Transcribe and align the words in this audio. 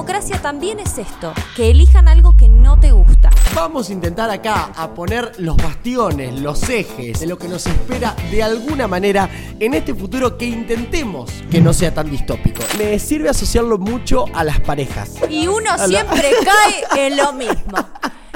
democracia 0.00 0.40
también 0.40 0.78
es 0.80 0.96
esto, 0.96 1.34
que 1.54 1.68
elijan 1.70 2.08
algo 2.08 2.34
que 2.34 2.48
no 2.48 2.80
te 2.80 2.90
gusta. 2.90 3.28
Vamos 3.54 3.90
a 3.90 3.92
intentar 3.92 4.30
acá 4.30 4.72
a 4.74 4.94
poner 4.94 5.32
los 5.36 5.58
bastiones, 5.58 6.40
los 6.40 6.66
ejes 6.70 7.20
de 7.20 7.26
lo 7.26 7.36
que 7.36 7.48
nos 7.48 7.66
espera 7.66 8.16
de 8.30 8.42
alguna 8.42 8.88
manera 8.88 9.28
en 9.58 9.74
este 9.74 9.94
futuro 9.94 10.38
que 10.38 10.46
intentemos 10.46 11.30
que 11.50 11.60
no 11.60 11.74
sea 11.74 11.92
tan 11.92 12.10
distópico. 12.10 12.62
Me 12.78 12.98
sirve 12.98 13.28
asociarlo 13.28 13.76
mucho 13.76 14.24
a 14.32 14.42
las 14.42 14.58
parejas. 14.60 15.16
Y 15.28 15.46
uno 15.46 15.76
siempre 15.86 16.30
cae 16.46 17.06
en 17.06 17.18
lo 17.18 17.34
mismo. 17.34 17.76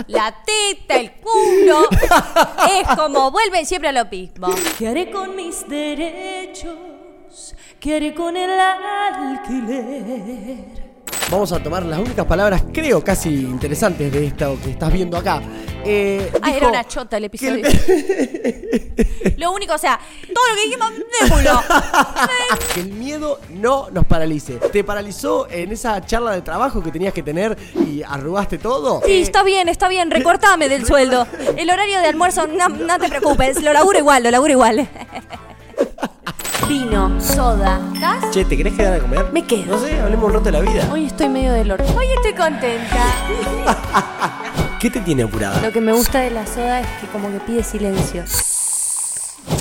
La 0.09 0.37
teta, 0.45 0.97
el 0.97 1.13
culo, 1.13 1.89
es 2.79 2.87
como 2.95 3.31
vuelven 3.31 3.65
siempre 3.65 3.89
a 3.89 3.93
lo 3.93 4.05
mismo. 4.05 4.49
¿Qué 4.77 4.89
haré 4.89 5.11
con 5.11 5.35
mis 5.35 5.67
derechos? 5.67 6.75
¿Qué 7.81 7.97
haré 7.97 8.15
con 8.15 8.37
el 8.37 8.51
alquiler? 9.41 10.84
Vamos 11.35 11.51
a 11.51 11.61
tomar 11.61 11.85
las 11.85 11.99
únicas 11.99 12.25
palabras, 12.27 12.63
creo, 12.73 13.03
casi 13.03 13.29
interesantes 13.29 14.13
de 14.13 14.27
esto 14.29 14.57
que 14.63 14.71
estás 14.71 14.93
viendo 14.93 15.17
acá. 15.17 15.43
Eh, 15.85 16.31
Ah, 16.41 16.47
dijo 16.47 16.59
era 16.59 16.69
una 16.69 16.87
chota 16.87 17.17
el 17.17 17.25
episodio. 17.25 17.67
el- 17.67 19.35
Lo 19.39 19.51
único, 19.51 19.75
o 19.75 19.79
sea, 19.79 19.99
todo 20.33 20.45
lo 20.49 20.55
que 20.55 20.63
dijimos, 20.63 20.93
démoslo. 21.21 21.61
que 22.75 22.81
el 22.83 22.93
miedo 22.93 23.41
no 23.51 23.91
nos 23.91 24.07
paralice. 24.07 24.55
¿Te 24.73 24.85
paralizó 24.85 25.49
en 25.51 25.73
esa 25.73 26.01
charla 26.07 26.31
de 26.31 26.43
trabajo 26.43 26.81
que 26.81 26.93
tenías 26.93 27.13
que 27.13 27.25
tener 27.25 27.59
y 27.85 28.05
arrugaste 28.05 28.59
todo? 28.59 29.01
Sí, 29.05 29.11
Eh, 29.11 29.21
está 29.23 29.43
bien, 29.43 29.69
está 29.69 29.89
bien, 29.89 30.13
recortame 30.13 30.69
del 30.69 30.87
sueldo. 30.87 31.27
El 31.57 31.69
horario 31.69 31.99
de 32.01 32.07
almuerzo, 32.07 32.47
no, 32.47 32.69
no 32.69 32.97
te 33.01 33.09
preocupes, 33.09 33.61
lo 33.61 33.73
laburo 33.73 33.99
igual, 33.99 34.23
lo 34.23 34.31
laburo 34.31 34.53
igual. 34.53 34.89
Vino, 36.69 37.21
soda, 37.21 37.81
¿estás? 37.93 38.31
Che, 38.31 38.45
¿te 38.45 38.57
querés 38.57 38.75
quedar 38.75 38.95
a 38.95 38.99
comer? 39.01 39.27
Me 39.33 39.45
quedo. 39.45 39.77
No 39.77 39.79
sé, 39.79 40.01
hablemos 40.01 40.25
un 40.25 40.33
rato 40.33 40.45
de 40.47 40.53
la 40.53 40.61
vida. 40.61 40.89
Hoy 40.91 41.05
estoy 41.07 41.29
medio 41.29 41.53
del 41.53 41.71
orto. 41.71 41.85
Hoy 41.95 42.07
estoy 42.17 42.33
contenta. 42.33 43.05
¿Qué 44.81 44.91
te 44.91 45.01
tiene 45.01 45.25
apurada? 45.25 45.61
Lo 45.61 45.73
que 45.73 45.81
me 45.81 45.93
gusta 45.93 46.21
de 46.21 46.31
la 46.31 46.47
soda 46.47 46.81
es 46.81 46.87
que 47.01 47.07
como 47.09 47.31
que 47.31 47.41
pide 47.41 47.63
silencio. 47.63 48.25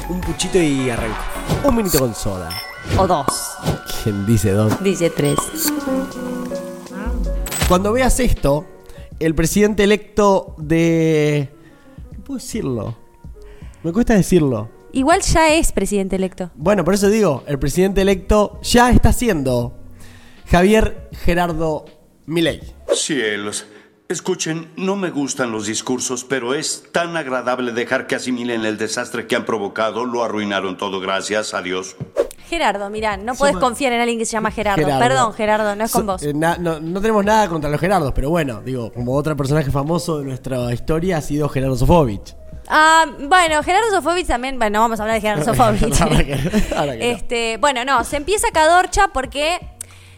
Un 0.07 0.21
puchito 0.21 0.57
y 0.59 0.89
arranco. 0.89 1.17
Un 1.65 1.75
minuto 1.75 1.99
con 1.99 2.15
soda. 2.15 2.49
O 2.97 3.05
dos. 3.05 3.57
¿Quién 4.03 4.25
dice 4.25 4.51
dos? 4.51 4.81
Dice 4.81 5.09
tres. 5.09 5.37
Cuando 7.67 7.91
veas 7.91 8.19
esto, 8.19 8.65
el 9.19 9.35
presidente 9.35 9.83
electo 9.83 10.55
de... 10.57 11.49
No 12.17 12.23
puedo 12.23 12.37
decirlo. 12.37 12.95
Me 13.83 13.91
cuesta 13.91 14.13
decirlo. 14.13 14.69
Igual 14.93 15.21
ya 15.21 15.53
es 15.55 15.71
presidente 15.71 16.15
electo. 16.15 16.51
Bueno, 16.55 16.85
por 16.85 16.93
eso 16.93 17.09
digo, 17.09 17.43
el 17.47 17.57
presidente 17.59 18.01
electo 18.01 18.59
ya 18.61 18.91
está 18.91 19.11
siendo 19.11 19.73
Javier 20.49 21.09
Gerardo 21.25 21.85
Milei. 22.27 22.61
Cielos. 22.93 23.65
Escuchen, 24.07 24.69
no 24.77 24.95
me 24.95 25.09
gustan 25.09 25.51
los 25.51 25.65
discursos, 25.65 26.23
pero 26.23 26.53
es 26.53 26.83
tan 26.91 27.17
agradable 27.17 27.71
dejar 27.71 28.05
que 28.05 28.15
asimilen 28.15 28.63
el 28.65 28.77
desastre 28.77 29.25
que 29.25 29.35
han 29.35 29.45
provocado. 29.45 30.05
Lo 30.05 30.23
arruinaron 30.23 30.77
todo, 30.77 30.99
gracias 30.99 31.53
a 31.55 31.61
Dios. 31.63 31.95
Gerardo, 32.47 32.89
mirá, 32.91 33.17
no 33.17 33.33
Somos- 33.33 33.59
confiar 33.59 33.93
en 33.93 34.01
alguien 34.01 34.19
que 34.19 34.25
se 34.25 34.33
llama 34.33 34.51
Gerardo. 34.51 34.83
Gerardo. 34.83 34.99
Perdón, 35.03 35.33
Gerardo, 35.33 35.75
no 35.75 35.85
es 35.85 35.91
con 35.91 36.05
vos. 36.05 36.21
eh, 36.21 36.33
na- 36.35 36.57
no, 36.57 36.79
no 36.79 37.01
tenemos 37.01 37.25
nada 37.25 37.47
contra 37.49 37.69
los 37.71 37.79
Gerardos, 37.81 38.11
pero 38.13 38.29
bueno, 38.29 38.61
digo, 38.63 38.91
como 38.93 39.15
otro 39.15 39.35
personaje 39.35 39.71
famoso 39.71 40.19
de 40.19 40.25
nuestra 40.25 40.71
historia 40.71 41.17
ha 41.17 41.21
sido 41.21 41.49
Gerardo 41.49 41.75
Sofovich. 41.77 42.35
Ah, 42.67 43.05
bueno, 43.19 43.61
Gerardo 43.63 43.89
Sofovich 43.91 44.27
también, 44.27 44.57
bueno, 44.57 44.79
vamos 44.79 44.99
a 44.99 45.03
hablar 45.03 45.15
de 45.15 45.21
Gerardo 45.21 45.43
Sofovich. 45.45 45.83
Ahora 46.01 46.23
que- 46.23 46.73
ahora 46.75 46.93
que 46.97 46.99
no. 46.99 47.17
este, 47.17 47.57
bueno, 47.57 47.83
no, 47.85 48.03
se 48.03 48.17
empieza 48.17 48.47
Cadorcha 48.51 49.09
porque 49.09 49.59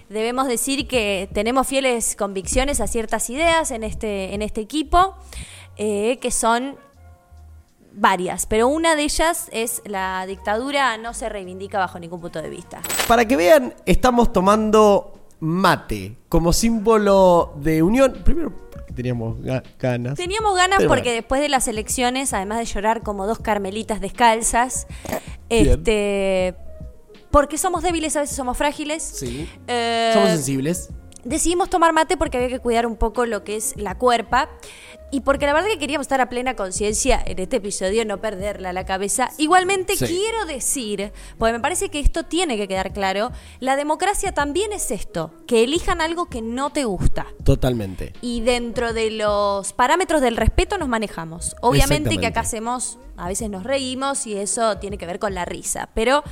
debemos 0.10 0.48
decir 0.48 0.88
que 0.88 1.30
tenemos 1.34 1.68
fieles 1.68 2.16
convicciones 2.16 2.80
a 2.82 2.88
ciertas 2.88 3.30
ideas 3.30 3.72
en 3.72 3.84
este, 3.84 4.34
en 4.34 4.42
este 4.42 4.62
equipo, 4.62 5.16
eh, 5.78 6.20
que 6.22 6.30
son 6.32 6.78
varias, 7.98 8.46
pero 8.46 8.68
una 8.68 8.96
de 8.96 9.04
ellas 9.04 9.48
es 9.52 9.82
la 9.86 10.26
dictadura 10.28 10.98
no 10.98 11.14
se 11.14 11.30
reivindica 11.30 11.80
bajo 11.80 11.98
ningún 11.98 12.20
punto 12.22 12.42
de 12.42 12.50
vista. 12.50 12.82
Para 13.08 13.26
que 13.26 13.36
vean, 13.38 13.74
estamos 13.86 14.32
tomando 14.34 15.14
mate 15.40 16.18
como 16.30 16.52
símbolo 16.54 17.54
de 17.58 17.82
unión. 17.82 18.22
Primero, 18.24 18.65
teníamos 18.96 19.40
ga- 19.42 19.64
ganas. 19.80 20.16
Teníamos 20.18 20.56
ganas 20.56 20.78
Pero 20.80 20.90
porque 20.90 21.10
bueno. 21.10 21.16
después 21.18 21.42
de 21.42 21.50
las 21.50 21.68
elecciones, 21.68 22.34
además 22.34 22.58
de 22.60 22.66
llorar 22.66 23.04
como 23.04 23.28
dos 23.28 23.40
carmelitas 23.40 24.02
descalzas, 24.02 24.88
Bien. 25.50 25.68
este 25.70 26.56
porque 27.32 27.58
somos 27.58 27.84
débiles, 27.84 28.16
a 28.16 28.22
veces 28.22 28.36
somos 28.36 28.58
frágiles. 28.58 29.04
Sí. 29.04 29.50
eh, 29.68 30.12
Somos 30.14 30.30
sensibles. 30.30 30.90
decidimos 31.26 31.70
tomar 31.70 31.92
mate 31.92 32.16
porque 32.18 32.38
había 32.38 32.50
que 32.50 32.60
cuidar 32.60 32.86
un 32.88 32.96
poco 32.96 33.26
lo 33.26 33.44
que 33.44 33.58
es 33.58 33.74
la 33.78 33.98
cuerpa 33.98 34.50
y 35.12 35.22
porque 35.22 35.46
la 35.46 35.54
verdad 35.54 35.70
que 35.70 35.80
queríamos 35.80 36.06
estar 36.06 36.20
a 36.22 36.30
plena 36.30 36.56
conciencia 36.56 37.22
en 37.26 37.40
este 37.40 37.58
episodio, 37.58 38.06
no 38.06 38.20
perderla 38.20 38.74
la 38.74 38.86
cabeza. 38.86 39.30
Igualmente 39.38 39.96
Sí. 39.96 40.06
quiero 40.08 40.46
decir, 40.46 41.12
porque 41.38 41.54
me 41.54 41.60
parece 41.60 41.90
que 41.90 42.00
esto 42.00 42.24
tiene 42.24 42.58
que 42.58 42.68
quedar 42.68 42.92
claro, 42.92 43.32
la 43.60 43.76
democracia 43.76 44.34
también 44.34 44.74
es 44.74 44.92
esto, 44.92 45.32
que 45.48 45.64
elijan 45.64 46.02
algo 46.02 46.26
que 46.26 46.42
no 46.42 46.70
te 46.72 46.84
gusta. 46.86 47.28
Totalmente. 47.44 48.14
Y 48.22 48.42
dentro 48.42 48.94
de 48.94 49.12
los 49.12 49.74
parámetros 49.74 50.22
del 50.22 50.36
respeto 50.38 50.78
nos 50.78 50.88
manejamos. 50.90 51.56
Obviamente 51.62 52.18
que 52.18 52.26
acá 52.28 52.42
hacemos, 52.42 52.98
a 53.18 53.28
veces 53.28 53.50
nos 53.50 53.64
reímos 53.64 54.28
y 54.28 54.36
eso 54.36 54.78
tiene 54.80 54.98
que 54.98 55.06
ver 55.06 55.20
con 55.20 55.34
la 55.34 55.46
risa. 55.46 55.90
Pero, 55.94 56.24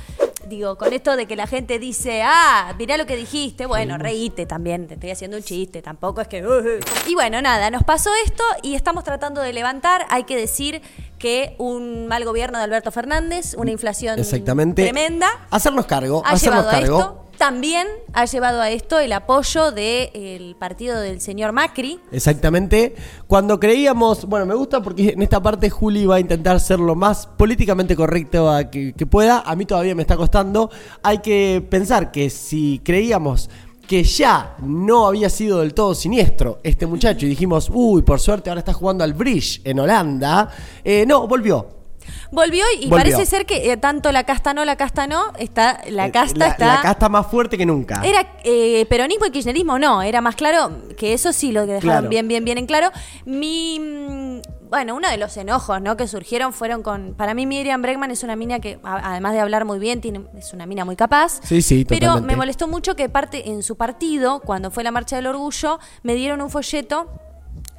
digo, 0.48 0.76
con 0.76 0.92
esto 0.92 1.16
de 1.16 1.26
que 1.26 1.36
la 1.36 1.46
gente 1.46 1.78
dice, 1.78 2.22
ah, 2.24 2.74
mirá 2.78 2.96
lo 2.96 3.06
que 3.06 3.16
dijiste, 3.16 3.66
bueno, 3.66 3.98
reíte 3.98 4.46
también, 4.46 4.86
te 4.86 4.94
estoy 4.94 5.10
haciendo 5.10 5.36
un 5.36 5.42
chiste, 5.42 5.82
tampoco 5.82 6.20
es 6.20 6.28
que... 6.28 6.44
"Uh, 6.46 6.50
uh". 6.60 6.80
Y 7.08 7.14
bueno, 7.14 7.40
nada, 7.42 7.70
nos 7.70 7.82
pasó 7.84 8.10
esto 8.24 8.42
y 8.62 8.74
estamos 8.74 9.04
tratando 9.04 9.40
de 9.40 9.52
levantar. 9.52 10.06
Hay 10.10 10.24
que 10.24 10.36
decir 10.36 10.82
que 11.18 11.54
un 11.58 12.06
mal 12.06 12.24
gobierno 12.24 12.58
de 12.58 12.64
Alberto 12.64 12.90
Fernández, 12.92 13.54
una 13.56 13.70
inflación 13.70 14.18
Exactamente. 14.18 14.82
tremenda, 14.82 15.28
Hacernos 15.50 15.86
cargo. 15.86 16.22
ha 16.24 16.30
hacernos 16.32 16.64
llevado 16.64 16.68
a 16.68 16.80
cargo. 16.80 16.98
esto. 16.98 17.23
También 17.38 17.86
ha 18.12 18.24
llevado 18.24 18.60
a 18.60 18.70
esto 18.70 18.98
el 18.98 19.12
apoyo 19.12 19.72
del 19.72 20.56
partido 20.58 21.00
del 21.00 21.20
señor 21.20 21.52
Macri. 21.52 22.00
Exactamente. 22.12 22.94
Cuando 23.26 23.58
creíamos, 23.58 24.24
bueno, 24.26 24.46
me 24.46 24.54
gusta 24.54 24.82
porque 24.82 25.10
en 25.10 25.22
esta 25.22 25.42
parte 25.42 25.68
Juli 25.70 26.06
va 26.06 26.16
a 26.16 26.20
intentar 26.20 26.60
ser 26.60 26.80
lo 26.80 26.94
más 26.94 27.26
políticamente 27.26 27.96
correcto 27.96 28.50
que 28.70 29.06
pueda. 29.06 29.40
A 29.40 29.56
mí 29.56 29.66
todavía 29.66 29.94
me 29.94 30.02
está 30.02 30.16
costando. 30.16 30.70
Hay 31.02 31.18
que 31.18 31.66
pensar 31.68 32.10
que 32.12 32.30
si 32.30 32.80
creíamos 32.84 33.50
que 33.86 34.02
ya 34.02 34.56
no 34.62 35.06
había 35.06 35.28
sido 35.28 35.60
del 35.60 35.74
todo 35.74 35.94
siniestro 35.94 36.60
este 36.62 36.86
muchacho 36.86 37.26
y 37.26 37.30
dijimos, 37.30 37.70
uy, 37.72 38.02
por 38.02 38.18
suerte 38.18 38.50
ahora 38.50 38.60
está 38.60 38.72
jugando 38.72 39.04
al 39.04 39.12
Bridge 39.12 39.60
en 39.64 39.78
Holanda, 39.78 40.48
eh, 40.82 41.04
no, 41.06 41.26
volvió. 41.26 41.83
Volvió 42.30 42.64
y 42.74 42.88
Volvió. 42.88 42.96
parece 42.96 43.26
ser 43.26 43.46
que 43.46 43.70
eh, 43.72 43.76
tanto 43.76 44.10
la 44.12 44.24
casta 44.24 44.54
no, 44.54 44.64
la 44.64 44.76
casta 44.76 45.06
no, 45.06 45.32
está, 45.38 45.80
la 45.88 46.06
Eh, 46.06 46.10
casta 46.12 46.38
la, 46.38 46.46
está... 46.48 46.66
la 46.76 46.82
casta 46.82 47.08
más 47.08 47.26
fuerte 47.26 47.56
que 47.58 47.66
nunca. 47.66 48.00
Era 48.04 48.26
eh, 48.44 48.86
peronismo 48.88 49.26
y 49.26 49.30
kirchnerismo, 49.30 49.78
no, 49.78 50.02
era 50.02 50.20
más 50.20 50.34
claro 50.36 50.70
que 50.96 51.12
eso 51.12 51.32
sí 51.32 51.52
lo 51.52 51.62
dejaron 51.66 51.80
Claro. 51.80 52.08
bien, 52.08 52.26
bien, 52.28 52.44
bien 52.44 52.58
en 52.58 52.66
claro. 52.66 52.90
Mi, 53.24 53.78
mm, 53.80 54.42
bueno, 54.70 54.96
uno 54.96 55.08
de 55.08 55.16
los 55.18 55.36
enojos, 55.36 55.80
¿no? 55.80 55.96
Que 55.96 56.08
surgieron 56.08 56.52
fueron 56.52 56.82
con, 56.82 57.14
para 57.14 57.34
mí 57.34 57.46
Miriam 57.46 57.80
Bregman 57.82 58.10
es 58.10 58.22
una 58.24 58.34
mina 58.34 58.58
que, 58.60 58.78
a- 58.82 59.10
además 59.12 59.32
de 59.34 59.40
hablar 59.40 59.64
muy 59.64 59.78
bien, 59.78 60.00
tiene, 60.00 60.22
es 60.36 60.52
una 60.52 60.66
mina 60.66 60.84
muy 60.84 60.96
capaz. 60.96 61.40
Sí, 61.44 61.62
sí, 61.62 61.84
Pero 61.84 62.06
totalmente. 62.08 62.32
me 62.32 62.36
molestó 62.36 62.66
mucho 62.66 62.96
que 62.96 63.08
parte 63.08 63.50
en 63.50 63.62
su 63.62 63.76
partido, 63.76 64.40
cuando 64.40 64.70
fue 64.70 64.82
la 64.82 64.90
marcha 64.90 65.16
del 65.16 65.26
orgullo, 65.28 65.78
me 66.02 66.14
dieron 66.14 66.40
un 66.42 66.50
folleto 66.50 67.06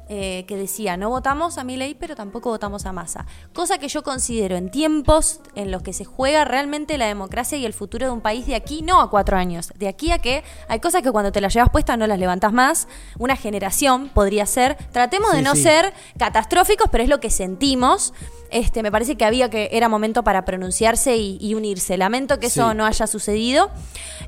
eh, 0.08 0.44
que 0.46 0.56
decía 0.56 0.96
no 0.96 1.10
votamos 1.10 1.58
a 1.58 1.64
Milei 1.64 1.94
pero 1.94 2.14
tampoco 2.14 2.50
votamos 2.50 2.86
a 2.86 2.92
Massa 2.92 3.26
cosa 3.52 3.78
que 3.78 3.88
yo 3.88 4.02
considero 4.02 4.56
en 4.56 4.70
tiempos 4.70 5.40
en 5.54 5.70
los 5.70 5.82
que 5.82 5.92
se 5.92 6.04
juega 6.04 6.44
realmente 6.44 6.96
la 6.98 7.06
democracia 7.06 7.58
y 7.58 7.66
el 7.66 7.72
futuro 7.72 8.06
de 8.06 8.12
un 8.12 8.20
país 8.20 8.46
de 8.46 8.54
aquí 8.54 8.82
no 8.82 9.00
a 9.00 9.10
cuatro 9.10 9.36
años 9.36 9.72
de 9.76 9.88
aquí 9.88 10.12
a 10.12 10.18
que 10.18 10.44
hay 10.68 10.80
cosas 10.80 11.02
que 11.02 11.10
cuando 11.10 11.32
te 11.32 11.40
las 11.40 11.52
llevas 11.52 11.70
puestas 11.70 11.98
no 11.98 12.06
las 12.06 12.18
levantas 12.18 12.52
más 12.52 12.88
una 13.18 13.36
generación 13.36 14.08
podría 14.08 14.46
ser 14.46 14.76
tratemos 14.92 15.32
de 15.32 15.38
Sí, 15.38 15.44
no 15.44 15.54
sí. 15.54 15.62
ser 15.62 15.92
catastróficos 16.18 16.88
pero 16.90 17.02
es 17.04 17.10
lo 17.10 17.20
que 17.20 17.30
sentimos. 17.30 18.14
Este 18.50 18.82
me 18.82 18.92
parece 18.92 19.16
que 19.16 19.24
había 19.24 19.50
que 19.50 19.68
era 19.72 19.88
momento 19.88 20.22
para 20.22 20.44
pronunciarse 20.44 21.16
y, 21.16 21.36
y 21.40 21.54
unirse. 21.54 21.96
Lamento 21.96 22.38
que 22.38 22.46
eso 22.46 22.74
no 22.74 22.86
haya 22.86 23.06
sucedido. 23.08 23.70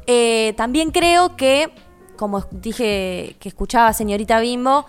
Eh, 0.06 0.54
también 0.56 0.90
creo 0.90 1.36
que 1.36 1.70
como 2.16 2.44
dije 2.50 3.36
que 3.38 3.48
escuchaba 3.48 3.92
señorita 3.92 4.40
Bimbo 4.40 4.86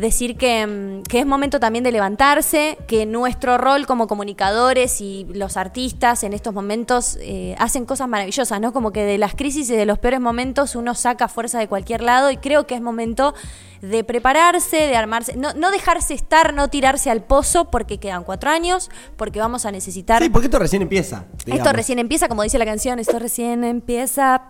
decir 0.00 0.36
que, 0.36 0.66
mm, 0.66 1.02
que 1.04 1.20
es 1.20 1.26
momento 1.26 1.60
también 1.60 1.84
de 1.84 1.92
levantarse, 1.92 2.78
que 2.86 3.06
nuestro 3.06 3.58
rol 3.58 3.86
como 3.86 4.06
comunicadores 4.06 5.00
y 5.00 5.26
los 5.32 5.56
artistas 5.56 6.24
en 6.24 6.32
estos 6.32 6.54
momentos 6.54 7.18
eh, 7.20 7.54
hacen 7.58 7.84
cosas 7.84 8.08
maravillosas, 8.08 8.60
¿no? 8.60 8.72
Como 8.72 8.92
que 8.92 9.04
de 9.04 9.18
las 9.18 9.34
crisis 9.34 9.70
y 9.70 9.76
de 9.76 9.86
los 9.86 9.98
peores 9.98 10.20
momentos 10.20 10.74
uno 10.74 10.94
saca 10.94 11.28
fuerza 11.28 11.58
de 11.58 11.68
cualquier 11.68 12.02
lado 12.02 12.30
y 12.30 12.36
creo 12.36 12.66
que 12.66 12.74
es 12.74 12.80
momento 12.80 13.34
de 13.82 14.04
prepararse, 14.04 14.76
de 14.76 14.96
armarse, 14.96 15.36
no, 15.36 15.54
no 15.54 15.70
dejarse 15.70 16.12
estar, 16.12 16.52
no 16.52 16.68
tirarse 16.68 17.10
al 17.10 17.22
pozo 17.22 17.70
porque 17.70 17.98
quedan 17.98 18.24
cuatro 18.24 18.50
años, 18.50 18.90
porque 19.16 19.38
vamos 19.38 19.64
a 19.64 19.72
necesitar... 19.72 20.22
Sí, 20.22 20.28
porque 20.28 20.46
esto 20.46 20.58
recién 20.58 20.82
empieza. 20.82 21.24
Esto 21.46 21.72
recién 21.72 21.98
empieza, 21.98 22.28
como 22.28 22.42
dice 22.42 22.58
la 22.58 22.66
canción, 22.66 22.98
esto 22.98 23.18
recién 23.18 23.64
empieza. 23.64 24.42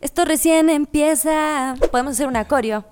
Esto 0.00 0.24
recién 0.24 0.70
empieza. 0.70 1.74
Podemos 1.90 2.12
hacer 2.14 2.26
un 2.26 2.36
acorio. 2.36 2.84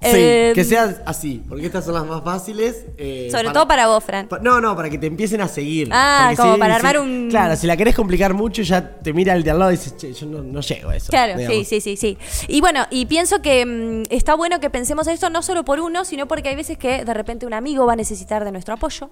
Sí, 0.00 0.08
Eh, 0.14 0.52
que 0.54 0.64
sea 0.64 1.02
así, 1.06 1.42
porque 1.48 1.66
estas 1.66 1.84
son 1.84 1.94
las 1.94 2.06
más 2.06 2.22
fáciles. 2.22 2.84
eh, 2.96 3.28
Sobre 3.30 3.50
todo 3.50 3.66
para 3.66 3.88
vos, 3.88 4.02
Fran. 4.04 4.28
pa- 4.28 4.38
No, 4.38 4.60
no, 4.60 4.74
para 4.76 4.88
que 4.90 4.98
te 4.98 5.06
empiecen 5.06 5.40
a 5.40 5.48
seguir. 5.48 5.88
Ah, 5.92 6.32
como 6.36 6.54
si- 6.54 6.60
para 6.60 6.74
si- 6.74 6.78
armar 6.78 6.98
un- 7.00 7.28
Claro, 7.30 7.56
si 7.56 7.66
la 7.66 7.76
querés 7.76 7.94
complicar 7.96 8.32
mucho, 8.34 8.62
ya 8.62 8.96
te 9.00 9.12
mira 9.12 9.34
el 9.34 9.42
de 9.42 9.50
al 9.50 9.58
lado 9.58 9.72
y 9.72 9.76
dices, 9.76 9.96
che, 9.96 10.12
yo 10.12 10.26
no, 10.26 10.42
no 10.42 10.60
llego 10.60 10.90
a 10.90 10.96
eso. 10.96 11.10
Claro, 11.10 11.32
sí, 11.34 11.38
digamos. 11.40 11.68
sí, 11.68 11.80
sí, 11.80 11.96
sí. 11.96 12.18
Y 12.46 12.60
bueno, 12.60 12.86
y 12.90 13.06
pienso 13.06 13.42
que 13.42 13.66
mm, 13.66 14.02
está 14.14 14.34
bueno 14.34 14.60
que 14.60 14.70
pensemos 14.70 15.06
en 15.08 15.14
esto 15.14 15.30
no 15.30 15.42
solo 15.42 15.64
por 15.64 15.80
uno, 15.80 16.04
sino 16.04 16.26
porque 16.28 16.48
hay 16.50 16.56
veces 16.56 16.78
que 16.78 17.04
de 17.04 17.14
repente 17.14 17.44
un 17.46 17.54
amigo 17.54 17.84
va 17.86 17.94
a 17.94 17.96
necesitar 17.96 18.44
de 18.44 18.52
nuestro 18.52 18.74
apoyo, 18.74 19.10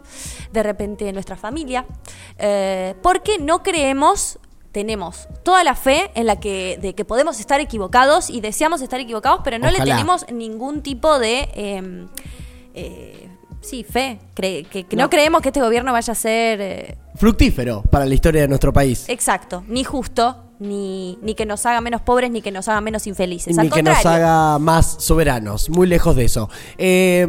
de 0.53 0.62
repente 0.62 1.12
nuestra 1.12 1.37
familia, 1.37 1.85
eh, 2.39 2.94
porque 3.03 3.39
no 3.39 3.62
creemos 3.62 4.39
tenemos 4.76 5.26
toda 5.43 5.64
la 5.64 5.75
fe 5.75 6.11
en 6.14 6.26
la 6.26 6.37
que 6.38 6.78
de 6.82 6.94
que 6.94 7.06
podemos 7.06 7.40
estar 7.40 7.61
equivocados 7.62 8.28
y 8.28 8.43
deseamos 8.43 8.82
estar 8.82 9.00
equivocados, 9.00 9.40
pero 9.43 9.58
no 9.58 9.70
le 9.70 9.78
tenemos 9.78 10.26
ningún 10.31 10.82
tipo 10.82 11.19
de 11.19 11.49
eh, 11.55 12.06
eh, 12.75 13.28
sí 13.62 13.84
fe, 13.84 14.19
Cre- 14.34 14.69
que, 14.69 14.84
que 14.84 14.94
no. 14.94 15.05
No. 15.05 15.08
creemos 15.11 15.40
que 15.40 15.49
este 15.49 15.62
gobierno 15.62 15.94
vaya 15.94 16.12
a 16.12 16.14
ser 16.14 16.61
eh, 16.61 16.99
Fructífero 17.14 17.84
para 17.90 18.05
la 18.05 18.12
historia 18.12 18.43
de 18.43 18.49
nuestro 18.49 18.70
país. 18.70 19.08
Exacto, 19.08 19.64
ni 19.67 19.82
justo, 19.82 20.44
ni, 20.58 21.19
ni 21.22 21.34
que 21.34 21.46
nos 21.46 21.64
haga 21.64 21.81
menos 21.81 22.02
pobres, 22.02 22.31
ni 22.31 22.43
que 22.43 22.50
nos 22.52 22.69
haga 22.69 22.82
menos 22.82 23.06
infelices. 23.06 23.56
Ni 23.56 23.62
Al 23.62 23.70
que 23.72 23.82
nos 23.82 24.05
haga 24.05 24.58
más 24.58 24.96
soberanos, 25.02 25.70
muy 25.70 25.87
lejos 25.87 26.14
de 26.17 26.25
eso. 26.26 26.50
Eh, 26.76 27.26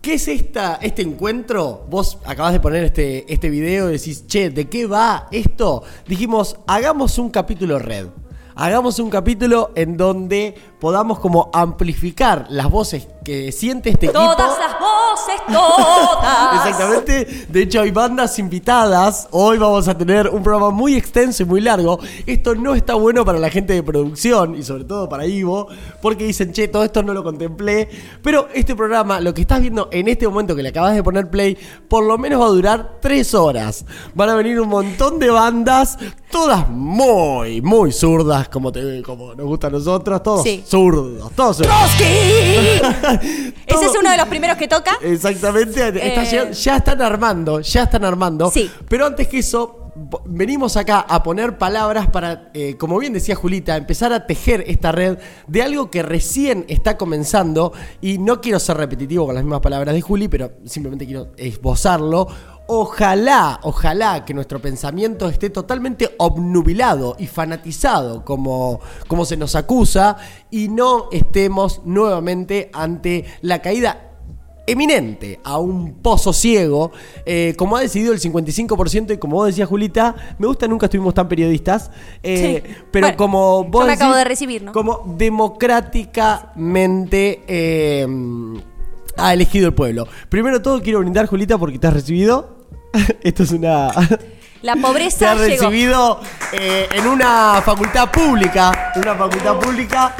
¿Qué 0.00 0.14
es 0.14 0.28
esta, 0.28 0.78
este 0.80 1.02
encuentro? 1.02 1.84
Vos 1.90 2.18
acabas 2.24 2.52
de 2.52 2.60
poner 2.60 2.84
este, 2.84 3.30
este 3.32 3.50
video 3.50 3.88
y 3.88 3.94
decís, 3.94 4.26
che, 4.28 4.48
¿de 4.48 4.68
qué 4.68 4.86
va 4.86 5.26
esto? 5.32 5.82
Dijimos, 6.06 6.56
hagamos 6.68 7.18
un 7.18 7.30
capítulo 7.30 7.80
red. 7.80 8.06
Hagamos 8.54 9.00
un 9.00 9.10
capítulo 9.10 9.72
en 9.74 9.96
donde 9.96 10.54
podamos 10.80 11.18
como 11.18 11.50
amplificar 11.52 12.46
las 12.50 12.70
voces 12.70 13.08
que 13.24 13.52
siente 13.52 13.90
este 13.90 14.06
equipo. 14.06 14.22
Todas 14.22 14.58
las 14.58 14.76
voces, 14.80 15.42
todas. 15.52 16.54
Exactamente. 16.66 17.46
De 17.48 17.62
hecho, 17.62 17.82
hay 17.82 17.90
bandas 17.90 18.38
invitadas. 18.38 19.28
Hoy 19.32 19.58
vamos 19.58 19.86
a 19.86 19.98
tener 19.98 20.28
un 20.28 20.42
programa 20.42 20.70
muy 20.70 20.94
extenso 20.96 21.42
y 21.42 21.46
muy 21.46 21.60
largo. 21.60 21.98
Esto 22.24 22.54
no 22.54 22.74
está 22.74 22.94
bueno 22.94 23.26
para 23.26 23.38
la 23.38 23.50
gente 23.50 23.74
de 23.74 23.82
producción 23.82 24.54
y 24.54 24.62
sobre 24.62 24.84
todo 24.84 25.08
para 25.08 25.26
Ivo, 25.26 25.68
porque 26.00 26.24
dicen, 26.24 26.52
che, 26.52 26.68
todo 26.68 26.84
esto 26.84 27.02
no 27.02 27.12
lo 27.12 27.22
contemplé. 27.22 27.88
Pero 28.22 28.48
este 28.54 28.74
programa, 28.74 29.20
lo 29.20 29.34
que 29.34 29.42
estás 29.42 29.60
viendo 29.60 29.88
en 29.92 30.08
este 30.08 30.26
momento 30.26 30.56
que 30.56 30.62
le 30.62 30.70
acabas 30.70 30.94
de 30.94 31.02
poner 31.02 31.28
play, 31.28 31.58
por 31.88 32.04
lo 32.04 32.16
menos 32.16 32.40
va 32.40 32.46
a 32.46 32.50
durar 32.50 32.98
tres 33.02 33.34
horas. 33.34 33.84
Van 34.14 34.30
a 34.30 34.36
venir 34.36 34.58
un 34.58 34.68
montón 34.68 35.18
de 35.18 35.28
bandas, 35.28 35.98
todas 36.30 36.66
muy, 36.70 37.60
muy 37.60 37.92
zurdas, 37.92 38.48
como, 38.48 38.72
te, 38.72 39.02
como 39.02 39.34
nos 39.34 39.46
gusta 39.46 39.66
a 39.66 39.70
nosotros, 39.70 40.22
todos 40.22 40.42
Sí. 40.42 40.64
Zurdos, 40.68 41.32
todos 41.34 41.58
zurdos. 41.58 41.74
Ese 41.98 43.84
es 43.84 43.96
uno 43.98 44.10
de 44.10 44.16
los 44.16 44.28
primeros 44.28 44.56
que 44.56 44.68
toca. 44.68 44.98
Exactamente, 45.02 45.88
está 45.88 46.22
Eh, 46.22 46.52
ya 46.52 46.76
están 46.76 47.02
armando, 47.02 47.60
ya 47.60 47.84
están 47.84 48.04
armando. 48.04 48.50
Sí. 48.50 48.70
Pero 48.88 49.06
antes 49.06 49.28
que 49.28 49.38
eso, 49.38 49.92
venimos 50.26 50.76
acá 50.76 51.00
a 51.00 51.22
poner 51.22 51.58
palabras 51.58 52.08
para, 52.08 52.50
eh, 52.54 52.76
como 52.76 52.98
bien 52.98 53.12
decía 53.12 53.34
Julita, 53.34 53.76
empezar 53.76 54.12
a 54.12 54.26
tejer 54.26 54.64
esta 54.66 54.92
red 54.92 55.18
de 55.46 55.62
algo 55.62 55.90
que 55.90 56.02
recién 56.02 56.64
está 56.68 56.96
comenzando. 56.96 57.72
Y 58.00 58.18
no 58.18 58.40
quiero 58.40 58.58
ser 58.60 58.76
repetitivo 58.76 59.26
con 59.26 59.34
las 59.34 59.44
mismas 59.44 59.60
palabras 59.60 59.94
de 59.94 60.00
Juli, 60.00 60.28
pero 60.28 60.52
simplemente 60.64 61.06
quiero 61.06 61.32
esbozarlo. 61.36 62.28
Ojalá, 62.70 63.60
ojalá 63.62 64.26
que 64.26 64.34
nuestro 64.34 64.60
pensamiento 64.60 65.26
esté 65.30 65.48
totalmente 65.48 66.14
obnubilado 66.18 67.16
y 67.18 67.26
fanatizado 67.26 68.26
como, 68.26 68.80
como 69.06 69.24
se 69.24 69.38
nos 69.38 69.54
acusa 69.54 70.18
y 70.50 70.68
no 70.68 71.08
estemos 71.10 71.80
nuevamente 71.86 72.68
ante 72.74 73.24
la 73.40 73.62
caída 73.62 74.10
eminente 74.66 75.40
a 75.44 75.56
un 75.56 75.94
pozo 76.02 76.34
ciego, 76.34 76.92
eh, 77.24 77.54
como 77.56 77.78
ha 77.78 77.80
decidido 77.80 78.12
el 78.12 78.20
55%, 78.20 79.14
y 79.14 79.16
como 79.16 79.36
vos 79.36 79.46
decías, 79.46 79.66
Julita, 79.66 80.14
me 80.38 80.46
gusta, 80.46 80.68
nunca 80.68 80.84
estuvimos 80.86 81.14
tan 81.14 81.26
periodistas, 81.26 81.90
eh, 82.22 82.62
Sí. 82.62 82.70
pero 82.90 83.06
Bueno, 83.06 83.16
como 83.16 83.64
vos 83.64 83.84
yo 83.84 83.86
me 83.86 83.92
acabo 83.94 84.14
de 84.14 84.24
recibir, 84.24 84.62
¿no? 84.62 84.72
Como 84.72 85.14
democráticamente 85.16 87.44
eh, 87.48 88.06
ha 89.16 89.32
elegido 89.32 89.68
el 89.68 89.74
pueblo. 89.74 90.06
Primero 90.28 90.60
todo, 90.60 90.82
quiero 90.82 90.98
brindar, 90.98 91.24
Julita, 91.24 91.56
porque 91.56 91.78
te 91.78 91.86
has 91.86 91.94
recibido. 91.94 92.57
Esto 93.22 93.42
es 93.42 93.50
una. 93.52 93.90
La 94.62 94.76
pobreza 94.76 95.34
llegó. 95.34 95.46
recibido 95.46 96.20
eh, 96.52 96.88
en 96.92 97.06
una 97.06 97.62
facultad 97.64 98.10
pública. 98.10 98.92
Una 98.96 99.14
facultad 99.14 99.58
pública. 99.58 100.14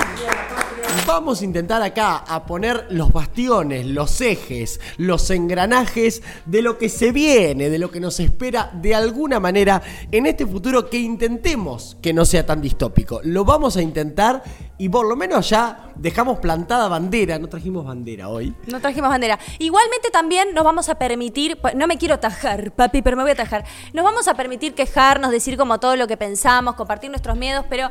Vamos 1.06 1.40
a 1.40 1.44
intentar 1.44 1.82
acá 1.82 2.18
a 2.18 2.44
poner 2.44 2.86
los 2.90 3.12
bastiones, 3.12 3.86
los 3.86 4.20
ejes, 4.20 4.80
los 4.98 5.30
engranajes 5.30 6.22
de 6.44 6.62
lo 6.62 6.78
que 6.78 6.88
se 6.88 7.12
viene, 7.12 7.70
de 7.70 7.78
lo 7.78 7.90
que 7.90 8.00
nos 8.00 8.20
espera 8.20 8.70
de 8.74 8.94
alguna 8.94 9.40
manera 9.40 9.82
en 10.12 10.26
este 10.26 10.46
futuro 10.46 10.88
que 10.90 10.98
intentemos 10.98 11.96
que 12.02 12.12
no 12.12 12.24
sea 12.24 12.44
tan 12.44 12.60
distópico. 12.60 13.20
Lo 13.24 13.44
vamos 13.44 13.76
a 13.76 13.82
intentar 13.82 14.42
y 14.76 14.88
por 14.88 15.06
lo 15.06 15.16
menos 15.16 15.48
ya 15.48 15.92
dejamos 15.96 16.38
plantada 16.38 16.88
bandera. 16.88 17.38
No 17.38 17.48
trajimos 17.48 17.84
bandera 17.84 18.28
hoy. 18.28 18.54
No 18.66 18.80
trajimos 18.80 19.10
bandera. 19.10 19.38
Igualmente 19.58 20.10
también 20.10 20.54
nos 20.54 20.64
vamos 20.64 20.88
a 20.88 20.96
permitir, 20.96 21.58
pues, 21.60 21.74
no 21.74 21.86
me 21.86 21.98
quiero 21.98 22.18
tajar, 22.18 22.70
papi, 22.72 23.02
pero 23.02 23.16
me 23.16 23.22
voy 23.22 23.32
a 23.32 23.36
tajar. 23.36 23.64
Nos 23.92 24.04
vamos 24.04 24.28
a 24.28 24.34
permitir 24.34 24.74
quejarnos, 24.74 25.30
decir 25.30 25.56
como 25.56 25.80
todo 25.80 25.96
lo 25.96 26.06
que 26.06 26.16
pensamos, 26.16 26.74
compartir 26.74 27.10
nuestros 27.10 27.36
miedos, 27.36 27.64
pero 27.68 27.90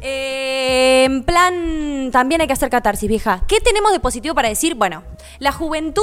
eh, 0.00 1.04
en 1.04 1.24
plan 1.24 2.10
también 2.12 2.40
hay 2.40 2.46
que 2.46 2.52
hacer 2.52 2.70
catarsis, 2.70 3.08
vieja. 3.08 3.44
¿Qué 3.46 3.60
tenemos 3.60 3.92
de 3.92 4.00
positivo 4.00 4.34
para 4.34 4.48
decir? 4.48 4.74
Bueno, 4.74 5.02
la 5.38 5.52
juventud 5.52 6.02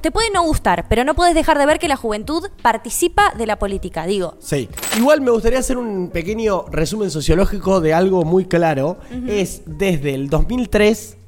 te 0.00 0.10
puede 0.10 0.30
no 0.30 0.42
gustar, 0.42 0.86
pero 0.88 1.04
no 1.04 1.14
puedes 1.14 1.34
dejar 1.34 1.58
de 1.58 1.66
ver 1.66 1.78
que 1.78 1.88
la 1.88 1.96
juventud 1.96 2.48
participa 2.62 3.32
de 3.36 3.46
la 3.46 3.58
política, 3.58 4.06
digo. 4.06 4.36
Sí. 4.38 4.68
Igual 4.96 5.20
me 5.20 5.30
gustaría 5.30 5.58
hacer 5.58 5.76
un 5.76 6.10
pequeño 6.10 6.64
resumen 6.70 7.10
sociológico 7.10 7.80
de 7.80 7.92
algo 7.92 8.24
muy 8.24 8.46
claro. 8.46 8.98
Es 9.26 9.62
desde 9.66 10.14
el 10.14 10.30
2003 10.30 11.18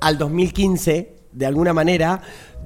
al 0.00 0.18
2015, 0.18 1.16
de 1.32 1.46
alguna 1.46 1.72
manera, 1.72 2.22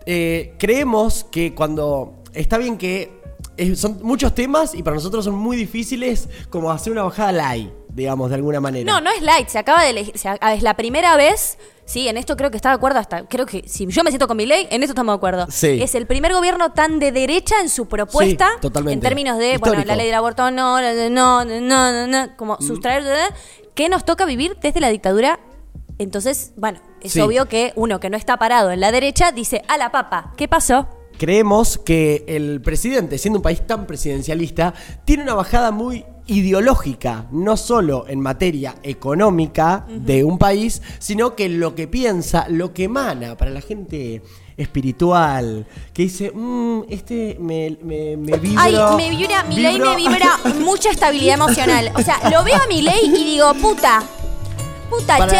eh, 0.07 0.55
creemos 0.59 1.25
que 1.25 1.55
cuando... 1.55 2.23
Está 2.33 2.59
bien 2.59 2.79
que 2.79 3.21
eh, 3.57 3.77
son 3.77 4.01
muchos 4.03 4.35
temas 4.35 4.75
y 4.75 4.83
para 4.83 4.97
nosotros 4.97 5.25
son 5.25 5.37
muy 5.37 5.57
difíciles 5.57 6.29
como 6.51 6.73
hacer 6.73 6.93
una 6.93 7.05
bajada 7.05 7.31
light, 7.31 7.71
digamos, 7.95 8.29
de 8.31 8.37
alguna 8.37 8.61
manera. 8.61 8.91
No, 8.93 9.01
no 9.01 9.11
es 9.11 9.23
light, 9.23 9.49
se 9.49 9.59
acaba 9.59 9.83
de 9.85 9.91
elegir, 9.91 10.19
se 10.19 10.29
a- 10.29 10.55
es 10.55 10.63
la 10.63 10.75
primera 10.75 11.17
vez, 11.17 11.59
sí, 11.85 12.09
en 12.09 12.17
esto 12.17 12.37
creo 12.37 12.51
que 12.51 12.57
está 12.57 12.71
de 12.71 12.75
acuerdo 12.77 12.99
hasta, 12.99 13.27
creo 13.27 13.47
que 13.47 13.63
si 13.69 13.87
yo 13.87 14.03
me 14.05 14.11
siento 14.11 14.27
con 14.29 14.37
mi 14.37 14.47
ley, 14.47 14.67
en 14.71 14.83
esto 14.83 14.93
estamos 14.93 15.13
de 15.15 15.17
acuerdo. 15.17 15.47
Sí. 15.51 15.81
Es 15.83 15.95
el 15.95 16.07
primer 16.07 16.33
gobierno 16.33 16.73
tan 16.73 16.99
de 16.99 17.13
derecha 17.13 17.55
en 17.61 17.69
su 17.69 17.87
propuesta, 17.87 18.49
Sí, 18.55 18.61
totalmente. 18.61 18.95
en 18.95 19.01
términos 19.01 19.39
de, 19.39 19.59
bueno, 19.59 19.83
la 19.85 19.97
ley 19.97 20.07
del 20.07 20.15
aborto 20.17 20.51
no, 20.51 20.81
no, 20.81 21.09
no, 21.11 21.45
no, 21.45 21.61
no, 21.61 22.07
no, 22.07 22.37
como 22.37 22.61
sustraer, 22.61 23.05
que 23.75 23.89
nos 23.89 24.05
toca 24.05 24.25
vivir 24.25 24.57
desde 24.61 24.81
la 24.81 24.89
dictadura. 24.89 25.39
Entonces, 25.99 26.53
bueno, 26.57 26.81
es 27.01 27.13
Sí. 27.13 27.21
obvio 27.21 27.47
que 27.47 27.73
uno 27.77 28.01
que 28.01 28.11
no 28.11 28.17
está 28.17 28.37
parado 28.37 28.73
en 28.73 28.81
la 28.81 28.91
derecha 28.91 29.31
dice, 29.31 29.63
a 29.69 29.79
la 29.79 29.93
papa, 29.93 30.33
¿qué 30.37 30.49
pasó? 30.49 30.89
Creemos 31.19 31.79
que 31.79 32.25
el 32.27 32.61
presidente, 32.61 33.19
siendo 33.19 33.39
un 33.39 33.43
país 33.45 33.65
tan 33.65 33.87
presidencialista, 33.87 34.75
tiene 35.05 35.23
una 35.23 35.35
bajada 35.35 35.71
muy 35.71 36.05
ideológica, 36.27 37.27
no 37.33 37.57
solo 37.57 38.07
en 38.09 38.21
materia 38.21 38.75
económica 38.83 39.85
de 39.89 40.25
un 40.25 40.39
país, 40.39 40.81
sino 40.99 41.35
que 41.37 41.49
lo 41.49 41.75
que 41.75 41.87
piensa, 41.89 42.47
lo 42.49 42.73
que 42.73 42.85
emana 42.85 43.37
para 43.37 43.51
la 43.51 43.61
gente 43.61 44.23
espiritual, 44.57 45.67
que 45.93 46.03
dice, 46.05 46.31
"Mm, 46.33 46.83
este 46.89 47.37
me, 47.41 47.77
me, 47.83 48.17
me 48.17 48.39
vibra... 48.39 48.63
Ay, 48.63 48.77
me 48.97 49.11
vibra, 49.11 49.45
mi 49.45 49.57
ley 49.57 49.79
me 49.79 49.97
vibra 49.97 50.39
mucha 50.61 50.91
estabilidad 50.91 51.35
emocional. 51.35 51.91
O 51.95 52.03
sea, 52.03 52.19
lo 52.31 52.43
veo 52.45 52.57
a 52.57 52.67
mi 52.69 52.83
ley 52.83 53.01
y 53.07 53.25
digo, 53.25 53.53
puta, 53.55 54.03
puta, 54.91 55.27
che, 55.29 55.37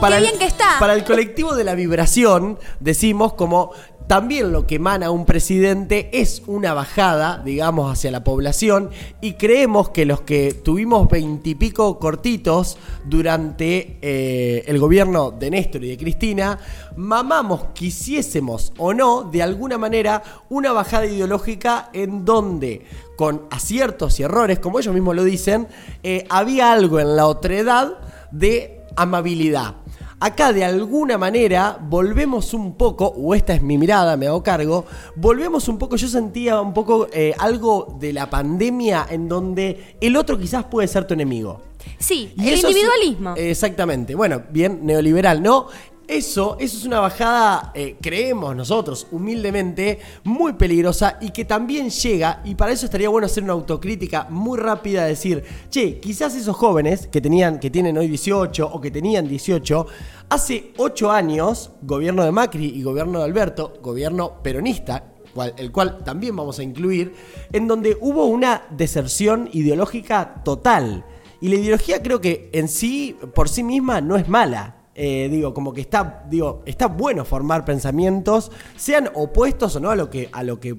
qué 0.00 0.14
el- 0.16 0.22
bien 0.22 0.38
que 0.38 0.46
está. 0.46 0.76
Para 0.78 0.94
el 0.94 1.04
colectivo 1.04 1.54
de 1.54 1.64
la 1.64 1.74
vibración, 1.74 2.58
decimos 2.80 3.34
como 3.34 3.70
también 4.06 4.52
lo 4.52 4.66
que 4.66 4.76
emana 4.76 5.10
un 5.10 5.24
presidente 5.24 6.10
es 6.12 6.42
una 6.46 6.74
bajada, 6.74 7.42
digamos, 7.44 7.92
hacia 7.92 8.10
la 8.10 8.22
población 8.22 8.90
y 9.20 9.32
creemos 9.32 9.90
que 9.90 10.06
los 10.06 10.20
que 10.20 10.52
tuvimos 10.52 11.08
veintipico 11.08 11.98
cortitos 11.98 12.78
durante 13.04 13.98
eh, 14.02 14.64
el 14.66 14.78
gobierno 14.78 15.32
de 15.32 15.50
Néstor 15.50 15.82
y 15.84 15.88
de 15.88 15.96
Cristina, 15.96 16.58
mamamos, 16.96 17.66
quisiésemos 17.74 18.72
o 18.78 18.94
no, 18.94 19.24
de 19.24 19.42
alguna 19.42 19.76
manera, 19.76 20.22
una 20.50 20.72
bajada 20.72 21.06
ideológica 21.06 21.90
en 21.92 22.24
donde 22.24 22.86
con 23.16 23.46
aciertos 23.50 24.20
y 24.20 24.22
errores, 24.22 24.60
como 24.60 24.78
ellos 24.78 24.94
mismos 24.94 25.16
lo 25.16 25.24
dicen, 25.24 25.66
eh, 26.02 26.26
había 26.28 26.70
algo 26.72 27.00
en 27.00 27.16
la 27.16 27.26
otredad 27.26 27.94
de 28.30 28.82
amabilidad. 28.94 29.76
Acá 30.26 30.52
de 30.52 30.64
alguna 30.64 31.18
manera 31.18 31.78
volvemos 31.80 32.52
un 32.52 32.74
poco, 32.74 33.06
o 33.16 33.32
esta 33.32 33.54
es 33.54 33.62
mi 33.62 33.78
mirada, 33.78 34.16
me 34.16 34.26
hago 34.26 34.42
cargo, 34.42 34.84
volvemos 35.14 35.68
un 35.68 35.78
poco, 35.78 35.94
yo 35.94 36.08
sentía 36.08 36.60
un 36.60 36.74
poco 36.74 37.06
eh, 37.12 37.32
algo 37.38 37.96
de 38.00 38.12
la 38.12 38.28
pandemia 38.28 39.06
en 39.08 39.28
donde 39.28 39.94
el 40.00 40.16
otro 40.16 40.36
quizás 40.36 40.64
puede 40.64 40.88
ser 40.88 41.06
tu 41.06 41.14
enemigo. 41.14 41.60
Sí, 41.98 42.32
Y 42.36 42.48
el 42.48 42.58
individualismo. 42.58 43.34
exactamente. 43.36 44.16
Bueno, 44.16 44.42
bien 44.50 44.80
neoliberal, 44.82 45.40
¿no? 45.40 45.68
Eso, 46.08 46.56
eso 46.60 46.78
es 46.78 46.84
una 46.84 47.00
bajada, 47.00 47.72
eh, 47.74 47.96
creemos 48.00 48.54
nosotros, 48.54 49.08
humildemente, 49.10 49.98
muy 50.22 50.52
peligrosa 50.52 51.18
y 51.20 51.30
que 51.30 51.44
también 51.44 51.90
llega, 51.90 52.42
y 52.44 52.54
para 52.54 52.70
eso 52.70 52.86
estaría 52.86 53.08
bueno 53.08 53.26
hacer 53.26 53.42
una 53.42 53.54
autocrítica 53.54 54.28
muy 54.30 54.56
rápida, 54.56 55.04
decir, 55.04 55.42
che, 55.68 55.98
quizás 55.98 56.36
esos 56.36 56.54
jóvenes 56.54 57.08
que 57.08 57.20
tenían, 57.20 57.58
que 57.58 57.70
tienen 57.70 57.98
hoy 57.98 58.06
18 58.06 58.70
o 58.72 58.80
que 58.80 58.92
tenían 58.92 59.26
18, 59.26 59.86
hace 60.28 60.72
8 60.76 61.10
años, 61.10 61.72
gobierno 61.82 62.22
de 62.22 62.30
Macri 62.30 62.66
y 62.66 62.84
gobierno 62.84 63.18
de 63.18 63.24
Alberto, 63.24 63.74
gobierno 63.82 64.40
peronista, 64.44 65.12
el 65.56 65.72
cual 65.72 66.04
también 66.04 66.36
vamos 66.36 66.60
a 66.60 66.62
incluir, 66.62 67.14
en 67.52 67.66
donde 67.66 67.96
hubo 68.00 68.26
una 68.26 68.62
deserción 68.70 69.50
ideológica 69.52 70.40
total. 70.44 71.04
Y 71.40 71.48
la 71.48 71.56
ideología 71.56 72.00
creo 72.00 72.20
que 72.20 72.48
en 72.52 72.68
sí, 72.68 73.16
por 73.34 73.48
sí 73.48 73.64
misma, 73.64 74.00
no 74.00 74.16
es 74.16 74.28
mala. 74.28 74.85
Eh, 74.98 75.28
digo, 75.30 75.52
como 75.52 75.74
que 75.74 75.82
está, 75.82 76.24
digo, 76.30 76.62
está 76.64 76.86
bueno 76.86 77.26
formar 77.26 77.66
pensamientos, 77.66 78.50
sean 78.76 79.10
opuestos 79.14 79.76
o 79.76 79.80
no 79.80 79.90
a 79.90 79.96
lo 79.96 80.08
que, 80.08 80.30
a 80.32 80.42
lo 80.42 80.58
que 80.58 80.74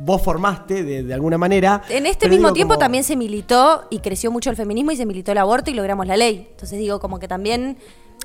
vos 0.00 0.22
formaste 0.22 0.84
de, 0.84 1.02
de 1.02 1.12
alguna 1.12 1.38
manera. 1.38 1.82
En 1.88 2.06
este 2.06 2.28
mismo 2.28 2.52
tiempo 2.52 2.74
como- 2.74 2.78
también 2.78 3.02
se 3.02 3.16
militó 3.16 3.88
y 3.90 3.98
creció 3.98 4.30
mucho 4.30 4.48
el 4.50 4.54
feminismo 4.56 4.92
y 4.92 4.96
se 4.96 5.04
militó 5.06 5.32
el 5.32 5.38
aborto 5.38 5.72
y 5.72 5.74
logramos 5.74 6.06
la 6.06 6.16
ley. 6.16 6.46
Entonces 6.52 6.78
digo, 6.78 7.00
como 7.00 7.18
que 7.18 7.26
también, 7.26 7.78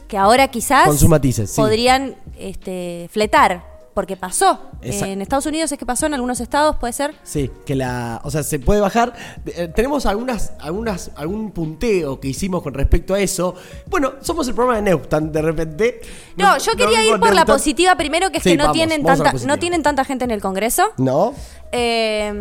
que 0.07 0.17
ahora 0.17 0.49
quizás 0.49 0.85
Con 0.85 0.97
sus 0.99 1.09
matices, 1.09 1.49
sí. 1.49 1.59
podrían 1.59 2.15
este, 2.37 3.07
fletar, 3.11 3.72
porque 3.93 4.17
pasó. 4.17 4.59
Exacto. 4.81 5.05
En 5.05 5.21
Estados 5.21 5.45
Unidos 5.45 5.71
es 5.71 5.77
que 5.77 5.85
pasó, 5.85 6.05
en 6.05 6.13
algunos 6.13 6.39
estados 6.39 6.77
puede 6.77 6.93
ser. 6.93 7.15
Sí, 7.23 7.51
que 7.65 7.75
la. 7.75 8.21
O 8.23 8.31
sea, 8.31 8.43
se 8.43 8.59
puede 8.59 8.81
bajar. 8.81 9.13
Eh, 9.45 9.69
tenemos 9.73 10.05
algunas, 10.05 10.53
algunas, 10.59 11.11
algún 11.15 11.51
punteo 11.51 12.19
que 12.19 12.27
hicimos 12.27 12.61
con 12.63 12.73
respecto 12.73 13.13
a 13.13 13.19
eso. 13.19 13.55
Bueno, 13.87 14.13
somos 14.21 14.47
el 14.47 14.55
programa 14.55 14.77
de 14.77 14.83
Neustan, 14.83 15.31
de 15.31 15.41
repente. 15.41 16.01
No, 16.35 16.57
yo 16.57 16.73
quería 16.73 17.05
ir 17.05 17.19
por 17.19 17.33
la 17.33 17.45
positiva 17.45 17.95
primero, 17.95 18.31
que 18.31 18.37
es 18.37 18.43
Sí, 18.43 18.51
que 18.51 18.57
no 18.57 18.65
vamos, 18.65 18.75
tienen 18.75 19.03
vamos 19.03 19.23
tanta, 19.23 19.47
no 19.47 19.57
tienen 19.59 19.83
tanta 19.83 20.03
gente 20.03 20.25
en 20.25 20.31
el 20.31 20.41
Congreso. 20.41 20.91
No. 20.97 21.33
Eh, 21.75 22.31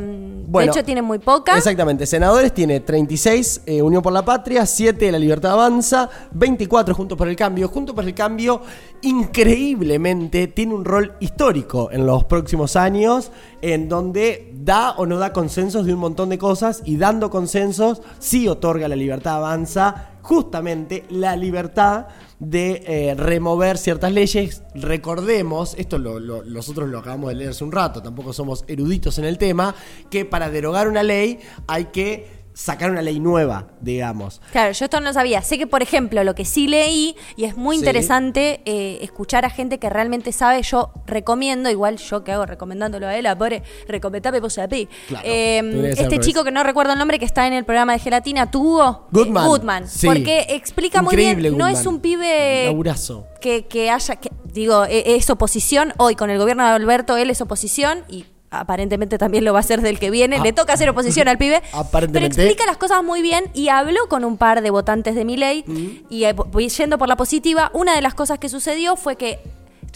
Bueno, 0.46 0.72
de 0.72 0.78
hecho, 0.78 0.84
tienen 0.84 1.06
muy 1.06 1.18
poca. 1.18 1.56
Exactamente. 1.56 2.04
Senadores 2.04 2.52
tiene 2.52 2.80
36 2.80 3.62
eh, 3.64 3.80
Unión 3.80 4.02
por 4.02 4.12
la 4.12 4.22
Patria, 4.22 4.66
7 4.66 5.10
La 5.10 5.18
Libertad 5.18 5.52
Avanza, 5.52 6.10
24 6.32 6.94
Juntos 6.94 7.16
por 7.16 7.28
el 7.28 7.34
Cambio. 7.34 7.68
Juntos 7.68 7.94
por 7.94 8.04
el 8.04 8.14
Cambio, 8.14 8.60
increíblemente, 9.00 10.48
tiene 10.48 10.74
un 10.74 10.84
rol 10.84 11.14
histórico 11.20 11.90
en 11.90 12.06
los 12.06 12.24
próximos 12.24 12.76
años, 12.76 13.32
en 13.62 13.88
donde 13.88 14.52
da 14.54 14.90
o 14.92 15.06
no 15.06 15.16
da 15.18 15.32
consensos 15.32 15.86
de 15.86 15.94
un 15.94 16.00
montón 16.00 16.28
de 16.28 16.36
cosas 16.36 16.82
y 16.84 16.98
dando 16.98 17.30
consensos, 17.30 18.02
sí 18.18 18.46
otorga 18.48 18.86
La 18.88 18.96
Libertad 18.96 19.36
Avanza 19.36 20.11
justamente 20.22 21.04
la 21.10 21.36
libertad 21.36 22.06
de 22.38 22.82
eh, 22.86 23.14
remover 23.14 23.76
ciertas 23.78 24.12
leyes. 24.12 24.62
Recordemos, 24.74 25.74
esto 25.78 25.98
lo- 25.98 26.18
lo- 26.18 26.44
nosotros 26.44 26.88
lo 26.88 26.98
acabamos 26.98 27.28
de 27.30 27.34
leer 27.36 27.50
hace 27.50 27.64
un 27.64 27.72
rato, 27.72 28.02
tampoco 28.02 28.32
somos 28.32 28.64
eruditos 28.68 29.18
en 29.18 29.24
el 29.24 29.38
tema, 29.38 29.74
que 30.10 30.24
para 30.24 30.50
derogar 30.50 30.88
una 30.88 31.02
ley 31.02 31.38
hay 31.66 31.86
que 31.86 32.41
sacar 32.54 32.90
una 32.90 33.02
ley 33.02 33.18
nueva, 33.20 33.68
digamos. 33.80 34.40
Claro, 34.52 34.72
yo 34.72 34.84
esto 34.84 35.00
no 35.00 35.06
lo 35.06 35.12
sabía. 35.12 35.40
Sé 35.42 35.56
que, 35.58 35.66
por 35.66 35.82
ejemplo, 35.82 36.22
lo 36.24 36.34
que 36.34 36.44
sí 36.44 36.68
leí, 36.68 37.16
y 37.36 37.44
es 37.44 37.56
muy 37.56 37.76
Sí. 37.76 37.80
interesante 37.82 38.60
eh, 38.66 38.98
escuchar 39.02 39.44
a 39.44 39.50
gente 39.50 39.78
que 39.78 39.88
realmente 39.88 40.32
sabe, 40.32 40.62
yo 40.62 40.92
recomiendo, 41.06 41.70
igual 41.70 41.96
yo 41.96 42.24
que 42.24 42.32
hago 42.32 42.44
recomendándolo 42.46 43.06
a 43.06 43.16
él, 43.16 43.26
a 43.26 43.36
pobre, 43.36 43.62
recomendame 43.88 44.40
vos 44.40 44.58
a 44.58 44.68
ti. 44.68 44.88
Claro, 45.08 45.24
Eh, 45.26 45.94
este 45.96 46.20
chico 46.20 46.44
que 46.44 46.50
no 46.50 46.62
recuerdo 46.62 46.92
el 46.92 46.98
nombre, 46.98 47.18
que 47.18 47.24
está 47.24 47.46
en 47.46 47.52
el 47.54 47.64
programa 47.64 47.92
de 47.94 47.98
Gelatina, 48.00 48.50
tuvo 48.50 49.06
Goodman. 49.10 49.46
Goodman. 49.48 49.88
Sí. 49.88 50.06
Porque 50.06 50.46
explica 50.50 51.00
muy 51.02 51.14
Increíble 51.14 51.48
bien, 51.50 51.58
no 51.58 51.64
Goodman. 51.66 51.80
es 51.80 51.86
un 51.86 52.00
pibe 52.00 52.66
Laburazo. 52.66 53.26
que, 53.40 53.66
que 53.66 53.90
haya, 53.90 54.16
que, 54.16 54.30
digo, 54.44 54.84
e- 54.84 55.16
es 55.16 55.30
oposición, 55.30 55.94
hoy 55.96 56.16
con 56.16 56.28
el 56.30 56.38
gobierno 56.38 56.64
de 56.64 56.70
Alberto, 56.70 57.16
él 57.16 57.30
es 57.30 57.40
oposición 57.40 58.04
y 58.08 58.26
aparentemente 58.52 59.18
también 59.18 59.44
lo 59.44 59.52
va 59.52 59.58
a 59.58 59.60
hacer 59.60 59.80
del 59.80 59.98
que 59.98 60.10
viene, 60.10 60.36
Ah. 60.36 60.42
le 60.42 60.52
toca 60.52 60.72
hacer 60.74 60.88
oposición 60.88 61.26
al 61.28 61.38
pibe, 61.38 61.62
Aparentemente. 61.72 62.36
pero 62.36 62.48
explica 62.48 62.66
las 62.70 62.76
cosas 62.76 63.02
muy 63.02 63.22
bien 63.22 63.44
y 63.54 63.68
habló 63.68 64.08
con 64.08 64.24
un 64.24 64.36
par 64.36 64.60
de 64.62 64.70
votantes 64.70 65.14
de 65.14 65.24
mi 65.24 65.36
ley 65.36 65.64
y 66.08 66.24
eh, 66.24 66.34
yendo 66.76 66.98
por 66.98 67.08
la 67.08 67.16
positiva, 67.16 67.70
una 67.74 67.94
de 67.94 68.02
las 68.02 68.14
cosas 68.14 68.38
que 68.38 68.48
sucedió 68.48 68.96
fue 68.96 69.16
que 69.16 69.40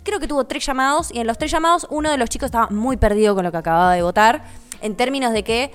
creo 0.02 0.20
que 0.20 0.28
tuvo 0.28 0.44
tres 0.44 0.64
llamados. 0.64 1.10
Y 1.12 1.18
en 1.18 1.26
los 1.26 1.36
tres 1.38 1.50
llamados 1.50 1.86
uno 1.90 2.10
de 2.10 2.16
los 2.18 2.28
chicos 2.28 2.46
estaba 2.46 2.68
muy 2.70 2.96
perdido 2.96 3.34
con 3.34 3.44
lo 3.44 3.50
que 3.52 3.58
acababa 3.58 3.92
de 3.94 4.02
votar. 4.02 4.44
En 4.80 4.94
términos 4.94 5.32
de 5.32 5.42
que 5.42 5.72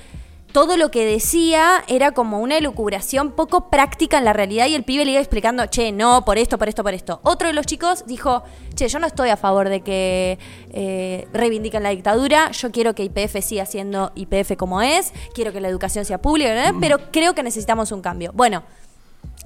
todo 0.52 0.78
lo 0.78 0.92
que 0.92 1.06
decía 1.06 1.84
era 1.88 2.12
como 2.12 2.40
una 2.40 2.58
elucubración 2.58 3.32
poco 3.32 3.70
práctica 3.70 4.18
en 4.18 4.26
la 4.26 4.34
realidad 4.34 4.68
y 4.68 4.76
el 4.76 4.84
pibe 4.84 5.06
le 5.06 5.12
iba 5.12 5.20
explicando, 5.20 5.66
che, 5.68 5.92
no, 5.92 6.26
por 6.26 6.38
esto, 6.38 6.58
por 6.58 6.70
esto, 6.70 6.84
por 6.84 6.94
esto. 6.94 7.20
Otro 7.24 7.48
de 7.48 7.54
los 7.54 7.66
chicos 7.66 8.06
dijo, 8.06 8.44
che, 8.76 8.88
yo 8.88 9.00
no 9.00 9.08
estoy 9.08 9.30
a 9.30 9.38
favor 9.38 9.70
de 9.70 9.82
que 9.82 10.40
eh, 10.72 11.28
reivindiquen 11.34 11.84
la 11.84 11.90
dictadura, 11.90 12.52
yo 12.52 12.72
quiero 12.72 12.94
que 12.96 13.04
IPF 13.04 13.42
siga 13.42 13.66
siendo 13.66 14.12
IPF 14.16 14.56
como 14.58 14.82
es, 14.82 15.14
quiero 15.34 15.54
que 15.54 15.62
la 15.62 15.70
educación 15.70 16.06
sea 16.06 16.22
pública, 16.22 16.50
¿verdad? 16.50 16.74
pero 16.80 17.12
creo 17.12 17.34
que 17.34 17.44
necesitamos 17.44 17.92
un 17.92 18.02
cambio. 18.02 18.32
Bueno, 18.34 18.64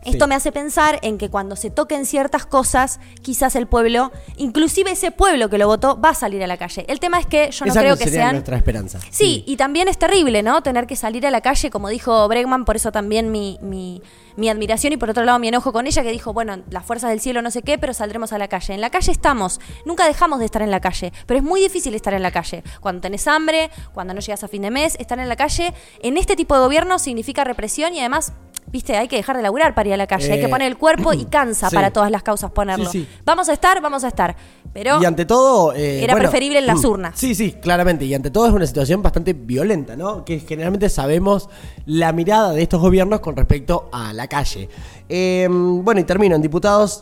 esto 0.05 0.27
me 0.27 0.35
hace 0.35 0.51
pensar 0.51 0.99
en 1.01 1.17
que 1.17 1.29
cuando 1.29 1.55
se 1.55 1.69
toquen 1.69 2.05
ciertas 2.05 2.45
cosas, 2.45 2.99
quizás 3.21 3.55
el 3.55 3.67
pueblo, 3.67 4.11
inclusive 4.37 4.91
ese 4.91 5.11
pueblo 5.11 5.49
que 5.49 5.57
lo 5.57 5.67
votó, 5.67 5.99
va 5.99 6.09
a 6.09 6.13
salir 6.13 6.43
a 6.43 6.47
la 6.47 6.57
calle. 6.57 6.85
El 6.87 6.99
tema 6.99 7.19
es 7.19 7.25
que 7.25 7.51
yo 7.51 7.65
no 7.65 7.71
Esa 7.71 7.81
creo 7.81 7.97
que 7.97 8.05
sería 8.05 8.19
sean... 8.19 8.31
nuestra 8.33 8.57
esperanza. 8.57 8.99
Sí, 9.09 9.43
y 9.47 9.57
también 9.57 9.87
es 9.87 9.97
terrible, 9.97 10.43
¿no? 10.43 10.61
Tener 10.63 10.87
que 10.87 10.95
salir 10.95 11.25
a 11.25 11.31
la 11.31 11.41
calle, 11.41 11.69
como 11.69 11.89
dijo 11.89 12.27
Bregman, 12.27 12.65
por 12.65 12.75
eso 12.75 12.91
también 12.91 13.31
mi, 13.31 13.57
mi, 13.61 14.01
mi 14.35 14.49
admiración 14.49 14.93
y 14.93 14.97
por 14.97 15.09
otro 15.09 15.23
lado 15.23 15.39
mi 15.39 15.47
enojo 15.47 15.73
con 15.73 15.87
ella, 15.87 16.03
que 16.03 16.11
dijo, 16.11 16.33
bueno, 16.33 16.59
las 16.69 16.85
fuerzas 16.85 17.09
del 17.09 17.19
cielo 17.19 17.41
no 17.41 17.51
sé 17.51 17.61
qué, 17.61 17.77
pero 17.77 17.93
saldremos 17.93 18.33
a 18.33 18.37
la 18.37 18.47
calle. 18.47 18.73
En 18.73 18.81
la 18.81 18.89
calle 18.89 19.11
estamos, 19.11 19.59
nunca 19.85 20.05
dejamos 20.05 20.39
de 20.39 20.45
estar 20.45 20.61
en 20.61 20.71
la 20.71 20.79
calle, 20.79 21.11
pero 21.25 21.39
es 21.39 21.43
muy 21.43 21.61
difícil 21.61 21.95
estar 21.95 22.13
en 22.13 22.21
la 22.21 22.31
calle. 22.31 22.63
Cuando 22.79 23.01
tenés 23.01 23.27
hambre, 23.27 23.71
cuando 23.93 24.13
no 24.13 24.19
llegas 24.19 24.43
a 24.43 24.47
fin 24.47 24.61
de 24.61 24.71
mes, 24.71 24.95
estar 24.99 25.19
en 25.19 25.29
la 25.29 25.35
calle 25.35 25.73
en 26.01 26.17
este 26.17 26.35
tipo 26.35 26.55
de 26.55 26.61
gobierno 26.61 26.99
significa 26.99 27.43
represión 27.43 27.93
y 27.95 27.99
además... 27.99 28.33
Viste, 28.71 28.97
hay 28.97 29.07
que 29.07 29.15
dejar 29.15 29.37
de 29.37 29.43
laburar 29.43 29.73
para 29.75 29.87
ir 29.89 29.93
a 29.93 29.97
la 29.97 30.07
calle, 30.07 30.31
hay 30.31 30.39
que 30.39 30.45
Eh, 30.47 30.49
poner 30.49 30.67
el 30.67 30.77
cuerpo 30.77 31.13
y 31.13 31.25
cansa 31.29 31.69
sí. 31.69 31.75
para 31.75 31.91
todas 31.91 32.11
las 32.11 32.23
causas 32.23 32.51
ponerlo. 32.51 32.89
Sí, 32.89 33.01
sí. 33.03 33.07
Vamos 33.23 33.47
a 33.49 33.53
estar, 33.53 33.79
vamos 33.81 34.03
a 34.03 34.07
estar. 34.09 34.35
Pero 34.73 35.01
Y 35.01 35.05
ante 35.05 35.25
todo. 35.25 35.71
eh, 35.73 36.03
Era 36.03 36.13
bueno, 36.13 36.27
preferible 36.29 36.59
en 36.59 36.67
las 36.67 36.83
urnas. 36.85 37.13
Sí, 37.17 37.33
sí, 37.35 37.53
claramente. 37.53 38.03
Y 38.05 38.13
ante 38.13 38.31
todo 38.31 38.47
es 38.47 38.53
una 38.53 38.65
situación 38.67 39.01
bastante 39.01 39.31
violenta, 39.33 39.95
¿no? 39.95 40.25
Que 40.25 40.39
generalmente 40.39 40.89
sabemos 40.89 41.47
la 41.85 42.11
mirada 42.11 42.51
de 42.51 42.61
estos 42.63 42.81
gobiernos 42.81 43.21
con 43.21 43.35
respecto 43.37 43.87
a 43.93 44.11
la 44.11 44.27
calle. 44.27 44.67
Eh, 45.07 45.47
bueno, 45.49 46.01
y 46.01 46.03
termino. 46.03 46.35
En 46.35 46.41
diputados, 46.41 46.99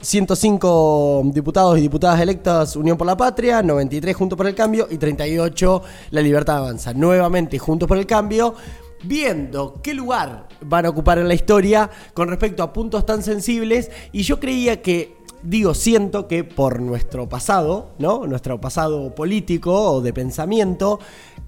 105 0.48 1.22
diputados 1.34 1.78
y 1.78 1.82
diputadas 1.82 2.20
electas 2.20 2.76
Unión 2.76 2.98
por 2.98 3.08
la 3.08 3.16
Patria, 3.18 3.64
93 3.64 4.16
Juntos 4.16 4.38
por 4.38 4.46
el 4.46 4.54
Cambio 4.54 4.88
y 4.92 4.98
38 4.98 5.82
La 6.12 6.22
Libertad 6.22 6.58
Avanza. 6.58 6.94
Nuevamente 6.94 7.58
Juntos 7.58 7.88
por 7.88 7.98
el 7.98 8.06
Cambio. 8.06 8.54
Viendo 9.04 9.82
qué 9.84 9.94
lugar 9.94 10.48
van 10.62 10.86
a 10.86 10.90
ocupar 10.90 11.20
en 11.20 11.28
la 11.28 11.34
historia 11.34 11.90
con 12.14 12.30
respecto 12.30 12.64
a 12.64 12.72
puntos 12.72 13.06
tan 13.06 13.22
sensibles. 13.24 13.92
Y 14.12 14.24
yo 14.24 14.40
creía 14.40 14.82
que 14.82 15.18
digo, 15.44 15.74
siento 15.74 16.28
que 16.28 16.44
por 16.44 16.82
nuestro 16.82 17.28
pasado, 17.28 17.92
¿no? 18.00 18.26
Nuestro 18.26 18.60
pasado 18.60 19.14
político 19.14 19.74
o 19.74 20.02
de 20.02 20.14
pensamiento, 20.14 21.00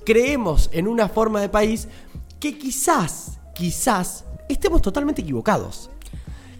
creemos 0.06 0.70
en 0.74 0.88
una 0.88 1.08
forma 1.08 1.42
de 1.42 1.50
país 1.50 1.88
que 2.40 2.58
quizás, 2.58 3.40
quizás 3.54 4.26
estemos 4.50 4.82
totalmente 4.82 5.22
equivocados. 5.22 5.90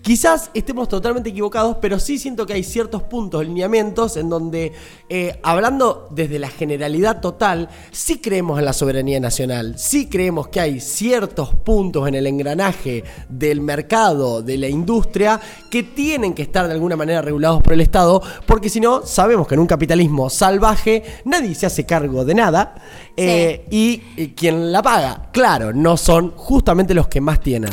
Quizás 0.06 0.52
estemos 0.54 0.88
totalmente 0.88 1.30
equivocados, 1.32 1.78
pero 1.82 1.98
sí 1.98 2.20
siento 2.20 2.46
que 2.46 2.54
hay 2.54 2.62
ciertos 2.62 3.02
puntos, 3.02 3.44
lineamientos, 3.44 4.18
en 4.18 4.30
donde, 4.30 4.72
eh, 5.10 5.40
hablando 5.42 6.10
desde 6.12 6.38
la 6.38 6.50
generalidad 6.50 7.22
total, 7.22 7.70
sí 7.90 8.20
creemos 8.20 8.60
en 8.60 8.66
la 8.66 8.74
soberanía 8.74 9.20
nacional, 9.20 9.80
sí 9.80 10.08
creemos 10.08 10.50
que 10.50 10.60
hay 10.60 10.80
ciertos 10.80 11.56
puntos 11.56 12.08
en 12.08 12.14
el 12.14 12.28
engranaje 12.28 13.04
del 13.30 13.62
mercado, 13.62 14.44
de 14.44 14.60
la 14.60 14.70
industria, 14.70 15.42
que 15.72 15.82
tienen 15.82 16.36
que 16.36 16.44
estar 16.44 16.68
de 16.68 16.74
alguna 16.74 16.96
manera 16.96 17.24
regulados 17.24 17.64
por 17.64 17.74
el 17.74 17.82
Estado, 17.82 18.22
porque 18.46 18.70
si 18.70 18.80
no, 18.80 19.08
sabemos 19.08 19.48
que 19.48 19.56
en 19.56 19.62
un 19.62 19.66
capitalismo 19.66 20.30
salvaje 20.30 21.02
nadie 21.26 21.56
se 21.56 21.66
hace 21.66 21.88
cargo 21.88 22.24
de 22.24 22.36
nada, 22.36 22.76
eh, 23.18 23.66
y 23.72 24.04
eh, 24.18 24.36
quien 24.36 24.72
la 24.72 24.84
paga, 24.84 25.30
claro, 25.32 25.74
no 25.74 25.98
son 25.98 26.34
justamente 26.36 26.94
los 26.94 27.08
que 27.08 27.22
más 27.22 27.40
tienen. 27.40 27.72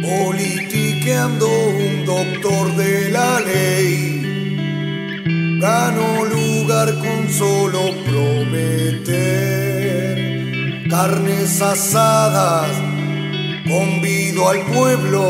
Politiqueando 0.00 1.71
doctor 2.14 2.64
de 2.76 3.10
la 3.10 3.40
ley, 3.40 3.98
ganó 5.60 6.24
lugar 6.24 6.88
con 7.04 7.20
solo 7.30 7.80
prometer 8.04 9.12
carnes 10.90 11.62
asadas, 11.62 12.70
convido 13.66 14.40
al 14.50 14.60
pueblo, 14.76 15.24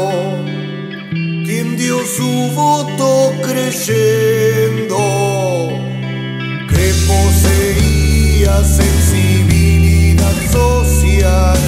quien 1.46 1.76
dio 1.76 1.96
su 2.16 2.32
voto 2.62 3.32
creyendo 3.46 4.98
que 6.70 6.86
poseía 7.10 8.54
sensibilidad 8.64 10.36
social 10.50 11.58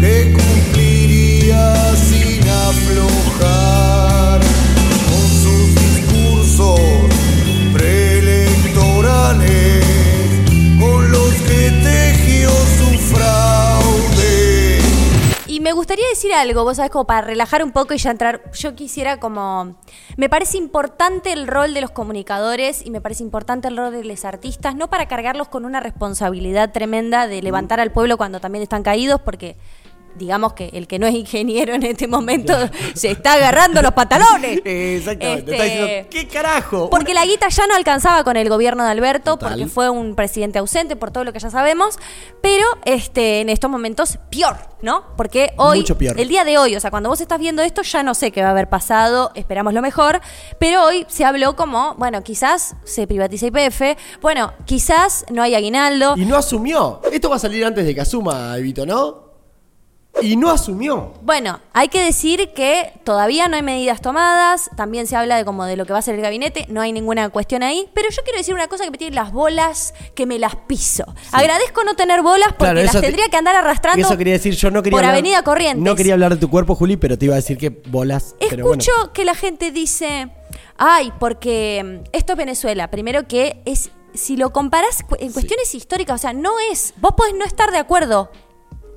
que 0.00 0.32
cumpliría 0.38 1.74
sin 2.08 2.48
aflojar 2.48 4.09
con 10.80 11.10
los 11.10 11.32
que 11.42 11.70
tejió 11.82 12.50
su 12.50 12.98
fraude. 13.14 14.78
Y 15.46 15.60
me 15.60 15.72
gustaría 15.72 16.08
decir 16.08 16.32
algo, 16.32 16.64
vos 16.64 16.76
sabés, 16.76 16.90
como 16.90 17.06
para 17.06 17.22
relajar 17.22 17.64
un 17.64 17.72
poco 17.72 17.94
y 17.94 17.98
ya 17.98 18.10
entrar, 18.10 18.50
yo 18.52 18.74
quisiera 18.74 19.18
como... 19.18 19.76
Me 20.16 20.28
parece 20.28 20.58
importante 20.58 21.32
el 21.32 21.46
rol 21.46 21.74
de 21.74 21.80
los 21.80 21.90
comunicadores 21.90 22.84
y 22.84 22.90
me 22.90 23.00
parece 23.00 23.22
importante 23.22 23.68
el 23.68 23.76
rol 23.76 23.92
de 23.92 24.04
los 24.04 24.24
artistas, 24.24 24.74
no 24.74 24.88
para 24.88 25.06
cargarlos 25.06 25.48
con 25.48 25.64
una 25.64 25.80
responsabilidad 25.80 26.72
tremenda 26.72 27.26
de 27.26 27.42
levantar 27.42 27.78
mm. 27.78 27.82
al 27.82 27.92
pueblo 27.92 28.16
cuando 28.16 28.40
también 28.40 28.62
están 28.62 28.82
caídos, 28.82 29.20
porque 29.20 29.56
digamos 30.16 30.52
que 30.54 30.70
el 30.72 30.86
que 30.86 30.98
no 30.98 31.06
es 31.06 31.14
ingeniero 31.14 31.74
en 31.74 31.82
este 31.82 32.06
momento 32.06 32.52
se 32.94 33.10
está 33.10 33.34
agarrando 33.34 33.82
los 33.82 33.92
pantalones. 33.92 34.60
Exactamente. 34.64 35.40
Este, 35.40 35.52
Está 35.52 35.64
diciendo, 35.64 36.08
¿qué 36.10 36.28
carajo? 36.28 36.90
Porque 36.90 37.14
la 37.14 37.24
guita 37.24 37.48
ya 37.48 37.66
no 37.66 37.74
alcanzaba 37.74 38.24
con 38.24 38.36
el 38.36 38.48
gobierno 38.48 38.84
de 38.84 38.90
Alberto, 38.90 39.32
Total. 39.36 39.52
porque 39.52 39.66
fue 39.68 39.90
un 39.90 40.14
presidente 40.14 40.58
ausente, 40.58 40.96
por 40.96 41.10
todo 41.10 41.24
lo 41.24 41.32
que 41.32 41.38
ya 41.38 41.50
sabemos. 41.50 41.98
Pero 42.42 42.66
este, 42.84 43.40
en 43.40 43.48
estos 43.48 43.70
momentos, 43.70 44.18
peor, 44.30 44.56
¿no? 44.82 45.04
Porque 45.16 45.52
hoy, 45.56 45.78
Mucho 45.80 45.96
peor. 45.96 46.18
el 46.18 46.28
día 46.28 46.44
de 46.44 46.58
hoy, 46.58 46.76
o 46.76 46.80
sea, 46.80 46.90
cuando 46.90 47.08
vos 47.08 47.20
estás 47.20 47.38
viendo 47.38 47.62
esto, 47.62 47.82
ya 47.82 48.02
no 48.02 48.14
sé 48.14 48.30
qué 48.30 48.42
va 48.42 48.48
a 48.48 48.50
haber 48.52 48.68
pasado, 48.68 49.30
esperamos 49.34 49.74
lo 49.74 49.82
mejor. 49.82 50.20
Pero 50.58 50.84
hoy 50.84 51.06
se 51.08 51.24
habló 51.24 51.56
como, 51.56 51.94
bueno, 51.96 52.22
quizás 52.22 52.76
se 52.84 53.06
privatiza 53.06 53.46
IPF, 53.46 53.82
bueno, 54.20 54.52
quizás 54.64 55.24
no 55.30 55.42
hay 55.42 55.54
aguinaldo. 55.54 56.14
Y 56.16 56.24
no 56.26 56.36
asumió. 56.36 57.00
Esto 57.12 57.30
va 57.30 57.36
a 57.36 57.38
salir 57.38 57.64
antes 57.64 57.84
de 57.84 57.94
que 57.94 58.00
asuma, 58.00 58.56
Evito, 58.56 58.84
¿no? 58.86 59.29
Y 60.22 60.36
no 60.36 60.50
asumió. 60.50 61.14
Bueno, 61.22 61.60
hay 61.72 61.88
que 61.88 62.02
decir 62.04 62.50
que 62.54 62.92
todavía 63.04 63.48
no 63.48 63.56
hay 63.56 63.62
medidas 63.62 64.00
tomadas, 64.02 64.68
también 64.76 65.06
se 65.06 65.16
habla 65.16 65.36
de 65.36 65.44
como 65.44 65.64
de 65.64 65.76
lo 65.76 65.86
que 65.86 65.92
va 65.92 66.00
a 66.00 66.02
ser 66.02 66.14
el 66.16 66.20
gabinete, 66.20 66.66
no 66.68 66.80
hay 66.80 66.92
ninguna 66.92 67.30
cuestión 67.30 67.62
ahí, 67.62 67.88
pero 67.94 68.10
yo 68.10 68.22
quiero 68.22 68.36
decir 68.38 68.54
una 68.54 68.66
cosa 68.68 68.84
que 68.84 68.90
me 68.90 68.98
tiene 68.98 69.14
las 69.14 69.32
bolas 69.32 69.94
que 70.14 70.26
me 70.26 70.38
las 70.38 70.56
piso. 70.56 71.04
Agradezco 71.32 71.84
no 71.84 71.94
tener 71.94 72.22
bolas 72.22 72.48
porque 72.48 72.72
Claro, 72.72 72.82
las 72.82 73.00
tendría 73.00 73.28
que 73.28 73.36
andar 73.36 73.56
arrastrando 73.56 74.04
Eso 74.06 74.18
quería 74.18 74.34
decir, 74.34 74.54
yo 74.54 74.70
no 74.70 74.82
quería 74.82 74.96
por 74.96 75.04
hablar- 75.04 75.14
Avenida 75.14 75.42
Corrientes. 75.42 75.82
No 75.82 75.94
quería 75.96 76.14
hablar 76.14 76.34
de 76.34 76.40
tu 76.40 76.50
cuerpo, 76.50 76.74
Juli, 76.74 76.96
pero 76.96 77.16
te 77.16 77.26
iba 77.26 77.34
a 77.34 77.36
decir 77.36 77.56
que 77.56 77.70
bolas. 77.70 78.34
pero 78.50 78.66
bueno. 78.66 78.82
Escucho 78.82 79.12
que 79.12 79.24
la 79.24 79.34
gente 79.34 79.70
dice, 79.70 80.30
ay, 80.76 81.12
porque 81.18 82.02
mm, 82.04 82.08
esto 82.12 82.32
es 82.34 82.36
Venezuela. 82.36 82.90
Primero 82.90 83.26
que 83.26 83.62
es, 83.64 83.90
si 84.12 84.36
lo 84.36 84.52
comparás 84.52 84.98
en 85.18 85.32
cuestiones 85.32 85.74
históricas, 85.74 86.16
o 86.16 86.18
sea, 86.18 86.32
no 86.34 86.50
es, 86.70 86.92
vos 86.98 87.12
podés 87.16 87.34
no 87.34 87.44
estar 87.44 87.70
de 87.70 87.78
acuerdo, 87.78 88.30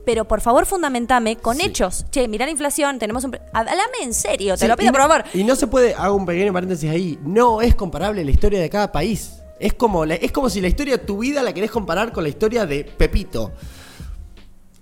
pero 0.05 0.25
por 0.25 0.41
favor 0.41 0.65
fundamentame 0.65 1.37
con 1.37 1.57
Sí. 1.57 1.65
hechos. 1.65 2.05
Che, 2.11 2.27
mirá 2.27 2.45
la 2.45 2.51
inflación, 2.51 2.99
tenemos 2.99 3.23
un... 3.23 3.37
Háblame 3.53 3.97
en 4.01 4.13
serio, 4.13 4.55
te 4.55 4.61
Sí, 4.61 4.67
lo 4.67 4.75
pido 4.75 4.91
no- 4.91 4.97
por 4.97 5.01
favor. 5.07 5.23
Y 5.33 5.43
no 5.43 5.55
se 5.55 5.67
puede, 5.67 5.93
hago 5.95 6.15
un 6.15 6.25
pequeño 6.25 6.51
paréntesis 6.53 6.89
ahí, 6.89 7.17
no 7.23 7.61
es 7.61 7.75
comparable 7.75 8.23
la 8.25 8.31
historia 8.31 8.59
de 8.59 8.69
cada 8.69 8.91
país. 8.91 9.39
Es 9.59 9.73
como, 9.73 10.05
la- 10.05 10.15
es 10.15 10.31
como 10.31 10.49
si 10.49 10.59
la 10.61 10.67
historia 10.67 10.97
de 10.97 11.03
tu 11.05 11.19
vida 11.19 11.41
la 11.43 11.53
querés 11.53 11.71
comparar 11.71 12.11
con 12.11 12.23
la 12.23 12.29
historia 12.29 12.65
de 12.65 12.83
Pepito. 12.83 13.51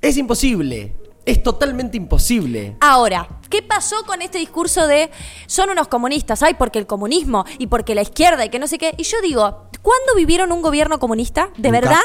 Es 0.02 0.18
imposible. 0.18 0.96
Es 1.24 1.44
totalmente 1.44 1.98
imposible. 1.98 2.76
Ahora, 2.80 3.28
¿qué 3.52 3.62
pasó 3.62 3.96
con 4.08 4.24
este 4.24 4.40
discurso 4.40 4.88
de 4.88 5.12
son 5.46 5.70
unos 5.70 5.88
comunistas? 5.88 6.42
Ay, 6.42 6.56
porque 6.56 6.80
el 6.80 6.88
comunismo 6.88 7.46
y 7.60 7.68
porque 7.68 7.94
la 7.94 8.02
izquierda 8.02 8.44
y 8.44 8.50
que 8.50 8.58
no 8.58 8.66
sé 8.66 8.80
qué. 8.80 8.96
Y 8.98 9.04
yo 9.04 9.22
digo, 9.22 9.68
¿cuándo 9.84 10.16
vivieron 10.16 10.52
un 10.52 10.64
gobierno 10.64 10.98
comunista? 11.00 11.50
¿De 11.58 11.70
Nunca. 11.70 11.80
verdad? 11.82 12.02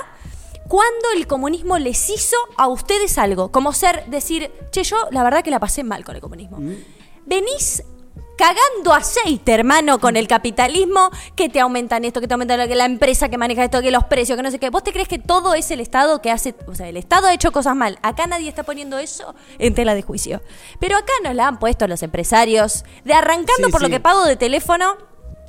¿Cuándo 0.68 1.08
el 1.16 1.26
comunismo 1.26 1.78
les 1.78 2.10
hizo 2.10 2.36
a 2.56 2.68
ustedes 2.68 3.18
algo? 3.18 3.50
Como 3.52 3.72
ser, 3.72 4.06
decir, 4.06 4.50
che, 4.70 4.82
yo 4.84 4.96
la 5.10 5.22
verdad 5.22 5.42
que 5.42 5.50
la 5.50 5.60
pasé 5.60 5.84
mal 5.84 6.04
con 6.04 6.14
el 6.14 6.20
comunismo. 6.20 6.58
Venís 7.24 7.82
cagando 8.36 8.92
aceite, 8.92 9.52
hermano, 9.52 9.98
con 9.98 10.16
el 10.16 10.28
capitalismo, 10.28 11.10
que 11.34 11.48
te 11.48 11.60
aumentan 11.60 12.04
esto, 12.04 12.20
que 12.20 12.28
te 12.28 12.34
aumentan 12.34 12.60
lo 12.60 12.68
que 12.68 12.74
la 12.74 12.84
empresa 12.84 13.28
que 13.28 13.38
maneja 13.38 13.64
esto, 13.64 13.80
que 13.80 13.90
los 13.90 14.04
precios, 14.04 14.36
que 14.36 14.42
no 14.42 14.50
sé 14.50 14.58
qué. 14.58 14.70
¿Vos 14.70 14.84
te 14.84 14.92
crees 14.92 15.08
que 15.08 15.18
todo 15.18 15.54
es 15.54 15.70
el 15.70 15.80
Estado 15.80 16.20
que 16.20 16.30
hace, 16.30 16.54
o 16.66 16.74
sea, 16.74 16.88
el 16.88 16.96
Estado 16.96 17.26
ha 17.28 17.34
hecho 17.34 17.50
cosas 17.50 17.74
mal? 17.74 17.98
Acá 18.02 18.26
nadie 18.26 18.48
está 18.48 18.62
poniendo 18.62 18.98
eso 18.98 19.34
en 19.58 19.74
tela 19.74 19.94
de 19.94 20.02
juicio. 20.02 20.42
Pero 20.78 20.96
acá 20.96 21.12
nos 21.24 21.34
la 21.34 21.48
han 21.48 21.58
puesto 21.58 21.88
los 21.88 22.02
empresarios, 22.02 22.84
de 23.04 23.14
arrancando 23.14 23.66
Sí, 23.66 23.72
por 23.72 23.82
lo 23.82 23.88
que 23.88 24.00
pago 24.00 24.24
de 24.24 24.36
teléfono. 24.36 24.96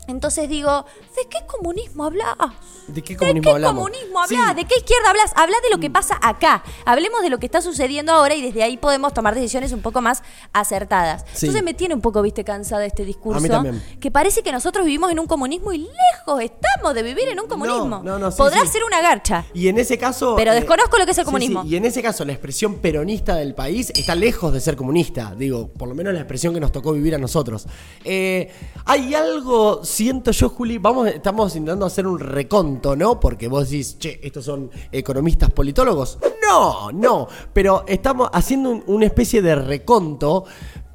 Entonces 0.07 0.49
digo, 0.49 0.85
¿de 1.15 1.27
qué 1.29 1.39
comunismo 1.45 2.05
hablas? 2.05 2.35
¿De 2.87 3.01
qué 3.01 3.17
comunismo 3.17 3.53
¿De 3.53 3.59
qué 3.59 3.65
comunismo 3.65 4.19
hablas? 4.21 4.49
Sí. 4.49 4.55
¿De 4.55 4.65
qué 4.65 4.75
izquierda 4.77 5.09
hablas? 5.09 5.31
Habla 5.35 5.57
de 5.61 5.69
lo 5.69 5.79
que 5.79 5.89
pasa 5.89 6.17
acá. 6.21 6.63
Hablemos 6.85 7.21
de 7.21 7.29
lo 7.29 7.39
que 7.39 7.45
está 7.45 7.61
sucediendo 7.61 8.13
ahora 8.13 8.35
y 8.35 8.41
desde 8.41 8.63
ahí 8.63 8.77
podemos 8.77 9.13
tomar 9.13 9.35
decisiones 9.35 9.71
un 9.73 9.81
poco 9.81 10.01
más 10.01 10.23
acertadas. 10.53 11.25
Sí. 11.33 11.47
Entonces 11.47 11.63
me 11.63 11.73
tiene 11.73 11.93
un 11.93 12.01
poco, 12.01 12.21
viste, 12.21 12.43
cansada 12.43 12.85
este 12.85 13.05
discurso. 13.05 13.39
A 13.39 13.41
mí 13.41 13.49
también. 13.49 13.83
Que 13.99 14.11
parece 14.11 14.41
que 14.43 14.51
nosotros 14.51 14.85
vivimos 14.85 15.11
en 15.11 15.19
un 15.19 15.27
comunismo 15.27 15.73
y 15.73 15.79
lejos 15.79 16.41
estamos 16.41 16.93
de 16.93 17.03
vivir 17.03 17.27
en 17.29 17.39
un 17.39 17.47
comunismo. 17.47 18.01
no, 18.03 18.17
no, 18.17 18.31
sí, 18.31 18.37
Podrá 18.37 18.65
ser 18.65 18.83
una 18.83 19.01
garcha. 19.01 19.45
Y 19.53 19.67
en 19.67 19.77
ese 19.77 19.97
caso. 19.97 20.35
Pero 20.35 20.53
desconozco 20.53 20.97
lo 20.97 21.05
que 21.05 21.11
es 21.11 21.17
el 21.17 21.25
comunismo. 21.25 21.63
y 21.65 21.75
en 21.75 21.85
ese 21.85 22.01
caso, 22.01 22.23
la 22.25 22.31
expresión 22.31 22.75
peronista 22.75 23.35
del 23.35 23.53
país 23.53 23.91
está 23.95 24.15
lejos 24.15 24.53
de 24.53 24.61
ser 24.61 24.75
comunista. 24.75 25.33
Digo, 25.37 25.67
por 25.67 25.87
lo 25.87 25.95
menos 25.95 26.13
la 26.13 26.19
expresión 26.19 26.53
que 26.53 26.59
nos 26.59 26.71
tocó 26.71 26.93
vivir 26.93 27.15
a 27.15 27.17
nosotros. 27.17 27.65
Eh, 28.03 28.51
hay 28.85 29.13
algo, 29.13 29.83
siento 29.97 30.29
yo, 30.29 30.49
Juli, 30.49 30.77
vamos, 30.77 31.07
estamos 31.07 31.55
intentando 31.55 31.87
hacer 31.87 32.05
un 32.05 32.19
reconto, 32.19 32.95
¿no? 32.95 33.19
Porque 33.19 33.47
vos 33.47 33.67
decís, 33.67 33.97
che, 33.99 34.19
estos 34.21 34.45
son 34.45 34.69
economistas 34.91 35.49
politólogos. 35.51 36.19
No, 36.47 36.91
no. 36.91 37.27
Pero 37.51 37.83
estamos 37.87 38.29
haciendo 38.31 38.69
un- 38.69 38.83
una 38.85 39.07
especie 39.07 39.41
de 39.41 39.55
reconto. 39.55 40.45